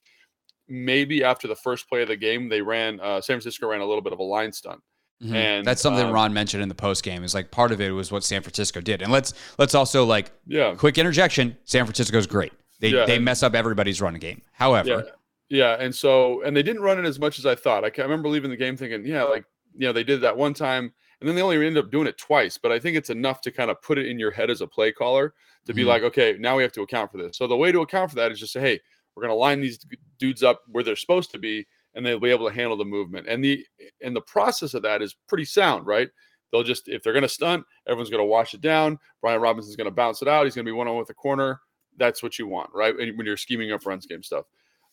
maybe 0.68 1.22
after 1.22 1.48
the 1.48 1.56
first 1.56 1.88
play 1.88 2.02
of 2.02 2.08
the 2.08 2.16
game, 2.16 2.48
they 2.48 2.60
ran 2.60 3.00
uh, 3.00 3.20
San 3.20 3.34
Francisco 3.36 3.68
ran 3.68 3.80
a 3.80 3.86
little 3.86 4.02
bit 4.02 4.12
of 4.12 4.18
a 4.18 4.22
line 4.24 4.52
stunt. 4.52 4.80
Mhm. 5.22 5.34
And, 5.34 5.66
that's 5.66 5.80
something 5.80 6.06
um, 6.06 6.12
Ron 6.12 6.34
mentioned 6.34 6.62
in 6.62 6.68
the 6.68 6.74
post 6.74 7.02
game. 7.02 7.24
Is 7.24 7.34
like 7.34 7.50
part 7.50 7.72
of 7.72 7.80
it 7.80 7.90
was 7.90 8.12
what 8.12 8.22
San 8.22 8.42
Francisco 8.42 8.80
did, 8.82 9.00
and 9.00 9.10
let's 9.10 9.32
let's 9.58 9.74
also 9.74 10.04
like 10.04 10.30
Yeah, 10.46 10.74
quick 10.74 10.98
interjection. 10.98 11.56
San 11.64 11.86
Francisco's 11.86 12.26
great. 12.26 12.52
They 12.80 12.88
Yeah. 12.90 13.06
they 13.06 13.18
mess 13.18 13.42
up 13.42 13.54
everybody's 13.54 14.02
run 14.02 14.14
game. 14.14 14.42
However, 14.52 14.88
Yeah. 15.06 15.12
Yeah. 15.48 15.76
And 15.78 15.94
so, 15.94 16.42
and 16.42 16.56
they 16.56 16.62
didn't 16.62 16.82
run 16.82 16.98
it 16.98 17.04
as 17.06 17.18
much 17.18 17.38
as 17.38 17.46
I 17.46 17.54
thought. 17.54 17.84
I, 17.84 17.90
I 17.98 18.02
remember 18.02 18.28
leaving 18.28 18.50
the 18.50 18.56
game 18.56 18.76
thinking, 18.76 19.06
yeah, 19.06 19.22
like, 19.22 19.44
you 19.74 19.86
know, 19.86 19.92
they 19.92 20.04
did 20.04 20.20
that 20.22 20.36
one 20.36 20.54
time 20.54 20.92
and 21.20 21.28
then 21.28 21.36
they 21.36 21.42
only 21.42 21.56
ended 21.56 21.84
up 21.84 21.90
doing 21.90 22.06
it 22.06 22.18
twice. 22.18 22.58
But 22.58 22.72
I 22.72 22.78
think 22.78 22.96
it's 22.96 23.10
enough 23.10 23.40
to 23.42 23.50
kind 23.52 23.70
of 23.70 23.80
put 23.82 23.98
it 23.98 24.06
in 24.06 24.18
your 24.18 24.30
head 24.30 24.50
as 24.50 24.60
a 24.60 24.66
play 24.66 24.92
caller 24.92 25.34
to 25.66 25.74
be 25.74 25.82
Mhm. 25.82 25.86
like, 25.86 26.02
okay, 26.02 26.36
now 26.38 26.56
we 26.56 26.62
have 26.62 26.72
to 26.72 26.82
account 26.82 27.10
for 27.12 27.18
this. 27.18 27.36
So 27.38 27.46
the 27.46 27.56
way 27.56 27.70
to 27.72 27.80
account 27.80 28.10
for 28.10 28.16
that 28.16 28.32
is 28.32 28.40
just 28.40 28.52
say, 28.52 28.60
hey, 28.60 28.80
we're 29.14 29.22
going 29.22 29.30
to 29.30 29.36
line 29.36 29.60
these 29.60 29.78
dudes 30.18 30.42
up 30.42 30.62
where 30.68 30.84
they're 30.84 30.96
supposed 30.96 31.30
to 31.32 31.38
be 31.38 31.66
and 31.94 32.04
they'll 32.04 32.20
be 32.20 32.30
able 32.30 32.48
to 32.48 32.54
handle 32.54 32.76
the 32.76 32.84
movement. 32.84 33.26
And 33.28 33.42
the 33.42 33.64
and 34.02 34.14
the 34.14 34.20
process 34.20 34.74
of 34.74 34.82
that 34.82 35.00
is 35.00 35.14
pretty 35.28 35.46
sound, 35.46 35.86
right? 35.86 36.08
They'll 36.52 36.62
just 36.62 36.88
if 36.88 37.02
they're 37.02 37.14
going 37.14 37.22
to 37.22 37.28
stunt, 37.28 37.64
everyone's 37.86 38.10
going 38.10 38.20
to 38.20 38.26
wash 38.26 38.52
it 38.52 38.60
down. 38.60 38.98
Brian 39.22 39.40
Robinson's 39.40 39.76
going 39.76 39.86
to 39.86 39.90
bounce 39.90 40.20
it 40.22 40.28
out. 40.28 40.44
He's 40.44 40.54
going 40.54 40.66
to 40.66 40.68
be 40.70 40.76
one 40.76 40.86
on 40.86 40.94
one 40.94 40.98
with 41.00 41.08
the 41.08 41.14
corner. 41.14 41.60
That's 41.96 42.22
what 42.22 42.38
you 42.38 42.46
want, 42.46 42.68
right? 42.74 42.94
And 42.94 43.16
when 43.16 43.26
you're 43.26 43.38
scheming 43.38 43.72
up 43.72 43.86
runs 43.86 44.04
game 44.06 44.22
stuff. 44.22 44.44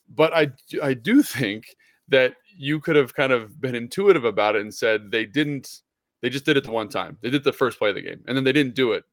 But 0.08 0.34
I 0.34 0.50
I 0.82 0.94
do 0.94 1.22
think 1.22 1.76
that 2.08 2.34
you 2.56 2.80
could 2.80 2.96
have 2.96 3.14
kind 3.14 3.32
of 3.32 3.60
been 3.60 3.74
intuitive 3.74 4.24
about 4.24 4.56
it 4.56 4.62
and 4.62 4.72
said 4.72 5.10
they 5.10 5.26
didn't 5.26 5.80
they 6.20 6.30
just 6.30 6.44
did 6.44 6.56
it 6.56 6.64
the 6.64 6.70
one 6.70 6.88
time. 6.88 7.18
They 7.20 7.30
did 7.30 7.44
the 7.44 7.52
first 7.52 7.78
play 7.78 7.90
of 7.90 7.94
the 7.94 8.02
game 8.02 8.22
and 8.26 8.36
then 8.36 8.44
they 8.44 8.52
didn't 8.52 8.74
do 8.74 8.92
it 8.92 9.04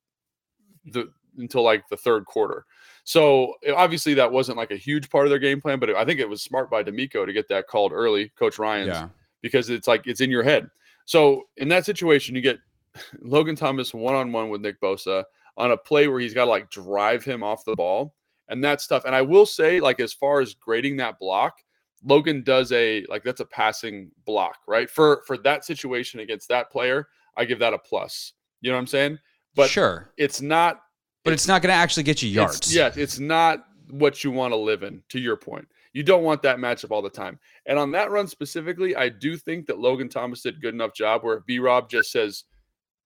the 0.85 1.11
until 1.37 1.63
like 1.63 1.87
the 1.89 1.97
third 1.97 2.25
quarter. 2.25 2.65
So 3.03 3.55
obviously 3.75 4.13
that 4.15 4.31
wasn't 4.31 4.57
like 4.57 4.71
a 4.71 4.77
huge 4.77 5.09
part 5.09 5.25
of 5.25 5.29
their 5.29 5.39
game 5.39 5.61
plan, 5.61 5.79
but 5.79 5.89
I 5.91 6.05
think 6.05 6.19
it 6.19 6.29
was 6.29 6.41
smart 6.41 6.69
by 6.69 6.83
DeMeco 6.83 7.25
to 7.25 7.33
get 7.33 7.47
that 7.49 7.67
called 7.67 7.93
early, 7.93 8.29
Coach 8.37 8.59
Ryans, 8.59 8.89
yeah, 8.89 9.07
because 9.41 9.69
it's 9.69 9.87
like 9.87 10.05
it's 10.05 10.21
in 10.21 10.29
your 10.29 10.43
head. 10.43 10.69
So 11.05 11.43
in 11.57 11.67
that 11.69 11.85
situation, 11.85 12.35
you 12.35 12.41
get 12.41 12.59
Logan 13.21 13.55
Thomas 13.55 13.93
one 13.93 14.15
on 14.15 14.31
one 14.31 14.49
with 14.49 14.61
Nick 14.61 14.79
Bosa 14.81 15.23
on 15.57 15.71
a 15.71 15.77
play 15.77 16.07
where 16.07 16.19
he's 16.19 16.33
got 16.33 16.45
to 16.45 16.51
like 16.51 16.69
drive 16.69 17.23
him 17.23 17.43
off 17.43 17.65
the 17.65 17.75
ball 17.75 18.13
and 18.51 18.63
that 18.63 18.81
stuff. 18.81 19.05
And 19.05 19.15
I 19.15 19.21
will 19.23 19.45
say, 19.47 19.79
like 19.79 19.99
as 19.99 20.13
far 20.13 20.41
as 20.41 20.53
grading 20.53 20.97
that 20.97 21.17
block, 21.17 21.55
Logan 22.03 22.43
does 22.43 22.71
a 22.71 23.05
like 23.09 23.23
that's 23.23 23.41
a 23.41 23.45
passing 23.45 24.11
block, 24.25 24.57
right? 24.67 24.89
For 24.89 25.23
for 25.25 25.37
that 25.39 25.65
situation 25.65 26.19
against 26.19 26.47
that 26.49 26.71
player, 26.71 27.07
I 27.37 27.45
give 27.45 27.59
that 27.59 27.73
a 27.73 27.79
plus. 27.79 28.33
You 28.61 28.69
know 28.69 28.75
what 28.75 28.81
I'm 28.81 28.87
saying? 28.87 29.19
But 29.55 29.69
sure, 29.69 30.11
it's 30.17 30.41
not 30.41 30.81
but 31.23 31.33
it's 31.33 31.47
not 31.47 31.61
going 31.61 31.71
to 31.71 31.75
actually 31.75 32.03
get 32.03 32.21
you 32.21 32.29
it's- 32.29 32.35
yards. 32.35 32.75
yeah, 32.75 32.91
it's 32.95 33.19
not 33.19 33.65
what 33.89 34.23
you 34.23 34.31
want 34.31 34.51
to 34.53 34.57
live 34.57 34.83
in, 34.83 35.03
to 35.09 35.19
your 35.19 35.35
point. 35.37 35.67
You 35.93 36.03
don't 36.03 36.23
want 36.23 36.41
that 36.43 36.57
matchup 36.57 36.91
all 36.91 37.01
the 37.01 37.09
time. 37.09 37.37
And 37.65 37.77
on 37.77 37.91
that 37.91 38.11
run 38.11 38.25
specifically, 38.27 38.95
I 38.95 39.09
do 39.09 39.35
think 39.35 39.65
that 39.67 39.77
Logan 39.77 40.07
Thomas 40.07 40.41
did 40.41 40.61
good 40.61 40.73
enough 40.73 40.93
job 40.93 41.23
where 41.23 41.37
if 41.37 41.45
B 41.45 41.59
Rob 41.59 41.89
just 41.89 42.11
says, 42.11 42.45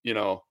you 0.03 0.13
know, 0.13 0.43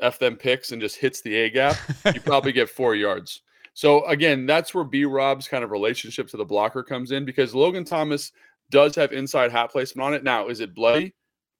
F 0.00 0.18
them 0.18 0.36
picks 0.36 0.72
and 0.72 0.82
just 0.82 0.96
hits 0.96 1.22
the 1.22 1.34
A 1.36 1.50
gap, 1.50 1.76
you 2.12 2.20
probably 2.20 2.50
get 2.52 2.68
four 2.68 2.94
yards. 2.96 3.42
So 3.78 4.04
again, 4.06 4.44
that's 4.44 4.74
where 4.74 4.82
B 4.82 5.04
Rob's 5.04 5.46
kind 5.46 5.62
of 5.62 5.70
relationship 5.70 6.26
to 6.30 6.36
the 6.36 6.44
blocker 6.44 6.82
comes 6.82 7.12
in 7.12 7.24
because 7.24 7.54
Logan 7.54 7.84
Thomas 7.84 8.32
does 8.70 8.96
have 8.96 9.12
inside 9.12 9.52
hat 9.52 9.70
placement 9.70 10.04
on 10.04 10.14
it. 10.14 10.24
Now, 10.24 10.48
is 10.48 10.58
it 10.58 10.74
bloody? 10.74 11.14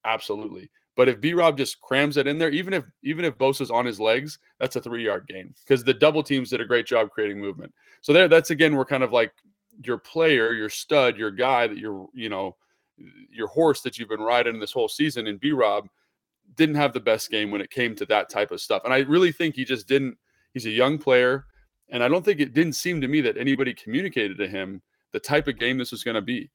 Absolutely. 0.05 0.69
But 0.97 1.09
if 1.09 1.21
B 1.21 1.33
Rob 1.33 1.57
just 1.57 1.81
crams 1.81 2.17
it 2.17 2.27
in 2.27 2.37
there, 2.37 2.51
even 2.51 2.75
if 2.75 2.85
even 3.05 3.25
if 3.25 3.39
Bosa's 3.39 3.71
on 3.71 3.87
his 3.87 4.01
legs, 4.01 4.41
that's 4.59 4.75
a 4.75 4.81
three 4.81 5.05
yard 5.05 5.29
gain 5.29 5.55
because 5.63 5.85
the 5.85 5.95
double 5.95 6.25
teams 6.25 6.51
did 6.51 6.61
a 6.61 6.65
great 6.65 6.87
job 6.87 7.09
creating 7.11 7.39
movement. 7.39 7.73
So 8.01 8.13
there, 8.13 8.27
that's 8.27 8.51
again, 8.51 8.75
we're 8.75 8.85
kind 8.85 9.05
of 9.05 9.13
like 9.13 9.33
your 9.85 9.99
player, 9.99 10.53
your 10.55 10.71
stud, 10.71 11.17
your 11.17 11.31
guy 11.31 11.69
that 11.69 11.79
you're, 11.79 12.09
you 12.15 12.31
know, 12.31 12.57
your 13.31 13.47
horse 13.47 13.81
that 13.83 13.97
you've 13.97 14.09
been 14.09 14.19
riding 14.19 14.59
this 14.59 14.73
whole 14.73 14.89
season. 14.89 15.29
And 15.29 15.39
B 15.39 15.53
Rob 15.53 15.87
didn't 16.57 16.75
have 16.75 16.93
the 16.93 16.99
best 16.99 17.31
game 17.31 17.53
when 17.53 17.61
it 17.61 17.71
came 17.71 17.95
to 17.95 18.07
that 18.07 18.29
type 18.29 18.51
of 18.51 18.61
stuff. 18.61 18.83
And 18.85 18.93
I 18.93 19.03
really 19.03 19.31
think 19.31 19.55
he 19.55 19.65
just 19.65 19.87
didn't. 19.87 20.19
He's 20.53 20.67
a 20.67 20.71
young 20.71 20.99
player, 20.99 21.45
and 21.91 22.03
I 22.03 22.09
don't 22.09 22.25
think 22.25 22.41
it 22.41 22.55
didn't 22.55 22.75
seem 22.75 23.01
to 23.01 23.09
me 23.09 23.21
that 23.23 23.37
anybody 23.37 23.75
communicated 23.75 24.39
to 24.39 24.49
him 24.49 24.83
the 25.13 25.21
type 25.21 25.49
of 25.49 25.59
game 25.59 25.79
this 25.79 25.91
was 25.91 26.05
going 26.05 26.15
to 26.17 26.23
be. 26.23 26.51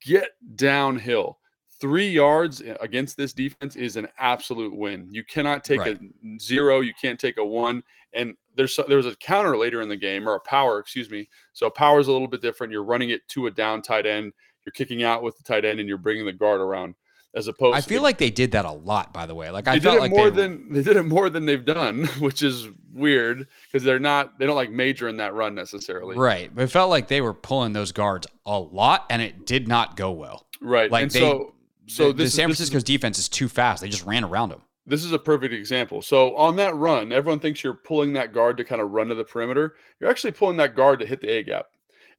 Get 0.00 0.30
downhill. 0.56 1.38
Three 1.80 2.08
yards 2.08 2.62
against 2.80 3.16
this 3.16 3.32
defense 3.32 3.76
is 3.76 3.96
an 3.96 4.08
absolute 4.18 4.74
win. 4.74 5.08
You 5.10 5.22
cannot 5.24 5.64
take 5.64 5.80
Right. 5.80 5.96
a 5.98 6.38
zero. 6.40 6.80
You 6.80 6.92
can't 7.00 7.18
take 7.20 7.38
a 7.38 7.44
one. 7.44 7.82
And 8.12 8.36
there's 8.56 8.78
there 8.88 8.96
was 8.96 9.06
a 9.06 9.14
counter 9.16 9.56
later 9.56 9.80
in 9.80 9.88
the 9.88 9.96
game, 9.96 10.28
or 10.28 10.34
a 10.34 10.40
power, 10.40 10.78
excuse 10.80 11.08
me. 11.10 11.28
So 11.52 11.70
power 11.70 12.00
is 12.00 12.08
a 12.08 12.12
little 12.12 12.26
bit 12.26 12.42
different. 12.42 12.72
You're 12.72 12.82
running 12.82 13.10
it 13.10 13.26
to 13.28 13.46
a 13.46 13.50
down 13.50 13.82
tight 13.82 14.06
end. 14.06 14.32
You're 14.64 14.72
kicking 14.72 15.04
out 15.04 15.22
with 15.22 15.36
the 15.36 15.44
tight 15.44 15.64
end, 15.64 15.78
and 15.78 15.88
you're 15.88 15.98
bringing 15.98 16.26
the 16.26 16.32
guard 16.32 16.60
around. 16.60 16.94
As 17.34 17.46
opposed, 17.46 17.74
to 17.74 17.78
I 17.78 17.80
feel 17.82 17.98
the- 18.00 18.04
like 18.04 18.18
they 18.18 18.30
did 18.30 18.52
that 18.52 18.64
a 18.64 18.70
lot. 18.72 19.12
By 19.12 19.26
the 19.26 19.34
way, 19.34 19.50
like 19.50 19.68
I 19.68 19.74
they 19.74 19.80
felt 19.80 19.94
did 19.94 19.98
it 19.98 20.00
like 20.02 20.10
more 20.12 20.30
they, 20.30 20.42
than 20.42 20.72
they 20.72 20.82
did 20.82 20.96
it 20.96 21.02
more 21.04 21.28
than 21.30 21.44
they've 21.46 21.64
done, 21.64 22.04
which 22.20 22.42
is 22.42 22.68
weird 22.94 23.46
because 23.70 23.84
they're 23.84 23.98
not 24.00 24.38
they 24.38 24.46
don't 24.46 24.56
like 24.56 24.70
major 24.70 25.08
in 25.08 25.18
that 25.18 25.34
run 25.34 25.54
necessarily. 25.54 26.16
right, 26.16 26.50
but 26.54 26.64
it 26.64 26.68
felt 26.68 26.90
like 26.90 27.08
they 27.08 27.20
were 27.20 27.34
pulling 27.34 27.72
those 27.74 27.92
guards 27.92 28.26
a 28.46 28.58
lot, 28.58 29.04
and 29.10 29.20
it 29.22 29.46
did 29.46 29.68
not 29.68 29.96
go 29.96 30.10
well. 30.10 30.46
Right. 30.60 30.90
Like 30.90 31.02
and 31.04 31.10
they- 31.12 31.20
so 31.20 31.54
so 31.86 32.08
the, 32.08 32.12
the 32.14 32.22
this, 32.24 32.34
San 32.34 32.48
this 32.48 32.60
is- 32.60 32.68
Francisco's 32.70 32.84
defense 32.84 33.18
is 33.18 33.28
too 33.28 33.48
fast. 33.48 33.82
They 33.82 33.88
just 33.88 34.04
ran 34.06 34.24
around 34.24 34.48
them. 34.48 34.62
this 34.86 35.04
is 35.04 35.12
a 35.12 35.18
perfect 35.18 35.52
example. 35.54 36.00
So 36.02 36.34
on 36.36 36.56
that 36.56 36.74
run, 36.74 37.12
everyone 37.12 37.40
thinks 37.40 37.62
you're 37.62 37.74
pulling 37.74 38.14
that 38.14 38.32
guard 38.32 38.56
to 38.56 38.64
kind 38.64 38.80
of 38.80 38.90
run 38.90 39.08
to 39.08 39.14
the 39.14 39.24
perimeter. 39.24 39.74
You're 40.00 40.08
actually 40.10 40.32
pulling 40.32 40.56
that 40.56 40.74
guard 40.74 40.98
to 41.00 41.06
hit 41.06 41.20
the 41.20 41.28
A 41.28 41.42
gap. 41.42 41.66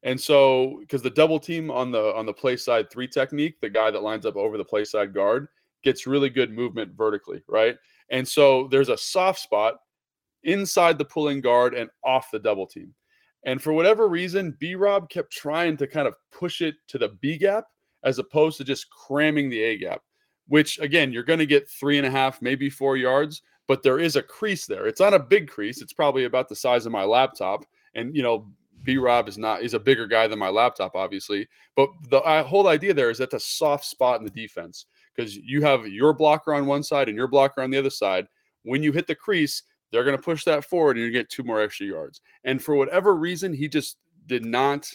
And 0.04 0.20
so 0.20 0.78
because 0.80 1.02
the 1.02 1.10
double 1.10 1.40
team 1.40 1.70
on 1.70 1.92
the 1.92 2.16
on 2.16 2.26
the 2.26 2.34
play 2.34 2.56
side 2.56 2.90
three 2.90 3.08
technique, 3.08 3.60
the 3.60 3.70
guy 3.70 3.92
that 3.92 4.04
lines 4.04 4.26
up 4.26 4.36
over 4.36 4.58
the 4.58 4.64
play 4.64 4.86
side 4.86 5.14
guard 5.14 5.48
gets 5.84 6.08
really 6.08 6.30
good 6.30 6.52
movement 6.52 6.94
vertically, 6.96 7.44
right? 7.48 7.76
And 8.10 8.28
so 8.28 8.68
there's 8.70 8.90
a 8.90 8.98
soft 8.98 9.40
spot 9.40 9.76
inside 10.44 10.98
the 10.98 11.06
pulling 11.06 11.42
guard 11.42 11.74
and 11.74 11.90
off 12.04 12.32
the 12.32 12.40
double 12.40 12.66
team. 12.66 12.94
And 13.46 13.62
for 13.62 13.74
whatever 13.74 14.08
reason, 14.08 14.56
B 14.60 14.76
Rob 14.76 15.10
kept 15.10 15.32
trying 15.32 15.78
to 15.78 15.88
kind 15.88 16.08
of 16.08 16.16
push 16.32 16.62
it 16.62 16.76
to 16.90 16.98
the 16.98 17.10
B 17.22 17.38
gap 17.38 17.66
as 18.04 18.20
opposed 18.20 18.58
to 18.58 18.64
just 18.64 18.90
cramming 18.90 19.50
the 19.50 19.62
A 19.62 19.78
gap, 19.78 20.02
which 20.48 20.80
again, 20.80 21.12
you're 21.12 21.24
going 21.24 21.40
to 21.40 21.46
get 21.46 21.70
three 21.70 21.98
and 21.98 22.08
a 22.08 22.12
half, 22.12 22.42
maybe 22.42 22.70
four 22.70 22.98
yards, 22.98 23.42
but 23.68 23.84
there 23.84 24.00
is 24.00 24.16
a 24.16 24.24
crease 24.24 24.66
there. 24.66 24.88
It's 24.88 25.00
not 25.00 25.14
a 25.14 25.20
big 25.20 25.50
crease. 25.50 25.82
It's 25.82 25.94
probably 25.94 26.26
about 26.26 26.50
the 26.50 26.56
size 26.56 26.86
of 26.86 26.92
my 26.92 27.04
laptop. 27.04 27.66
And, 27.96 28.16
you 28.16 28.24
know, 28.24 28.50
B 28.84 28.98
Rob 28.98 29.28
is 29.28 29.38
not, 29.38 29.62
is 29.62 29.74
a 29.74 29.80
bigger 29.80 30.08
guy 30.08 30.28
than 30.28 30.40
my 30.40 30.50
laptop, 30.50 30.96
obviously. 30.96 31.48
But 31.76 31.90
the 32.10 32.22
uh, 32.22 32.44
whole 32.44 32.68
idea 32.68 32.94
there 32.94 33.10
is 33.10 33.18
that's 33.18 33.34
a 33.34 33.40
soft 33.40 33.86
spot 33.86 34.20
in 34.20 34.26
the 34.26 34.32
defense 34.32 34.86
because 35.16 35.36
you 35.36 35.62
have 35.62 35.88
your 35.88 36.14
blocker 36.14 36.54
on 36.54 36.66
one 36.66 36.84
side 36.84 37.10
and 37.10 37.18
your 37.18 37.28
blocker 37.28 37.62
on 37.62 37.70
the 37.70 37.78
other 37.78 37.90
side. 37.90 38.28
When 38.64 38.84
you 38.84 38.92
hit 38.92 39.08
the 39.08 39.16
crease, 39.16 39.64
they're 39.92 40.04
going 40.04 40.18
to 40.18 40.22
push 40.22 40.44
that 40.46 40.66
forward 40.66 40.98
and 40.98 41.06
you 41.06 41.12
get 41.12 41.30
two 41.30 41.44
more 41.44 41.62
extra 41.62 41.86
yards. 41.86 42.22
And 42.44 42.62
for 42.62 42.76
whatever 42.76 43.16
reason, 43.16 43.54
he 43.54 43.68
just 43.68 43.98
did 44.28 44.46
not. 44.46 44.90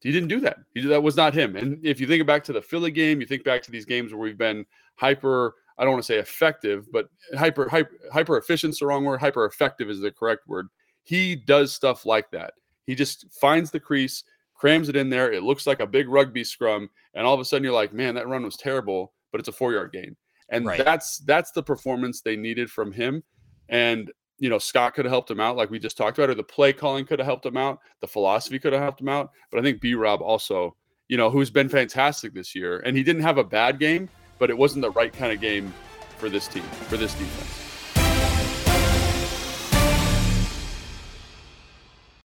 He 0.00 0.12
didn't 0.12 0.28
do 0.28 0.40
that. 0.40 0.58
He, 0.74 0.82
that 0.82 1.02
was 1.02 1.16
not 1.16 1.34
him. 1.34 1.56
And 1.56 1.84
if 1.84 2.00
you 2.00 2.06
think 2.06 2.26
back 2.26 2.44
to 2.44 2.52
the 2.52 2.62
Philly 2.62 2.90
game, 2.90 3.20
you 3.20 3.26
think 3.26 3.44
back 3.44 3.62
to 3.62 3.70
these 3.70 3.86
games 3.86 4.12
where 4.12 4.20
we've 4.20 4.38
been 4.38 4.66
hyper. 4.96 5.54
I 5.78 5.84
don't 5.84 5.92
want 5.92 6.04
to 6.04 6.06
say 6.06 6.18
effective, 6.18 6.90
but 6.90 7.08
hyper 7.36 7.68
hyper 7.68 7.92
hyper 8.12 8.38
efficient 8.38 8.72
is 8.74 8.78
the 8.78 8.86
wrong 8.86 9.04
word. 9.04 9.20
Hyper 9.20 9.44
effective 9.44 9.90
is 9.90 10.00
the 10.00 10.10
correct 10.10 10.46
word. 10.48 10.68
He 11.02 11.36
does 11.36 11.72
stuff 11.72 12.06
like 12.06 12.30
that. 12.30 12.54
He 12.86 12.94
just 12.94 13.26
finds 13.40 13.70
the 13.70 13.80
crease, 13.80 14.24
crams 14.54 14.88
it 14.88 14.96
in 14.96 15.10
there. 15.10 15.32
It 15.32 15.42
looks 15.42 15.66
like 15.66 15.80
a 15.80 15.86
big 15.86 16.08
rugby 16.08 16.44
scrum, 16.44 16.88
and 17.14 17.26
all 17.26 17.34
of 17.34 17.40
a 17.40 17.44
sudden 17.44 17.64
you're 17.64 17.72
like, 17.72 17.92
man, 17.92 18.14
that 18.14 18.28
run 18.28 18.44
was 18.44 18.56
terrible, 18.56 19.12
but 19.32 19.40
it's 19.40 19.48
a 19.48 19.52
four 19.52 19.72
yard 19.72 19.92
gain. 19.92 20.16
And 20.48 20.64
Right. 20.64 20.84
that's 20.84 21.18
that's 21.18 21.50
the 21.50 21.62
performance 21.62 22.20
they 22.20 22.36
needed 22.36 22.70
from 22.70 22.92
him. 22.92 23.22
And 23.68 24.10
you 24.38 24.50
know, 24.50 24.58
Scott 24.58 24.94
could 24.94 25.06
have 25.06 25.12
helped 25.12 25.30
him 25.30 25.40
out, 25.40 25.56
like 25.56 25.70
we 25.70 25.78
just 25.78 25.96
talked 25.96 26.18
about, 26.18 26.28
or 26.30 26.34
the 26.34 26.42
play 26.42 26.72
calling 26.72 27.06
could 27.06 27.18
have 27.18 27.26
helped 27.26 27.46
him 27.46 27.56
out, 27.56 27.80
the 28.00 28.06
philosophy 28.06 28.58
could 28.58 28.72
have 28.72 28.82
helped 28.82 29.00
him 29.00 29.08
out. 29.08 29.30
But 29.50 29.58
I 29.58 29.62
think 29.62 29.80
B 29.80 29.94
Rob 29.94 30.20
also, 30.20 30.76
you 31.08 31.16
know, 31.16 31.30
who's 31.30 31.50
been 31.50 31.68
fantastic 31.70 32.34
this 32.34 32.54
year, 32.54 32.80
and 32.80 32.96
he 32.96 33.02
didn't 33.02 33.22
have 33.22 33.38
a 33.38 33.44
bad 33.44 33.78
game, 33.78 34.08
but 34.38 34.50
it 34.50 34.58
wasn't 34.58 34.82
the 34.82 34.90
right 34.90 35.12
kind 35.12 35.32
of 35.32 35.40
game 35.40 35.72
for 36.18 36.28
this 36.28 36.48
team, 36.48 36.64
for 36.88 36.96
this 36.98 37.14
defense. 37.14 37.65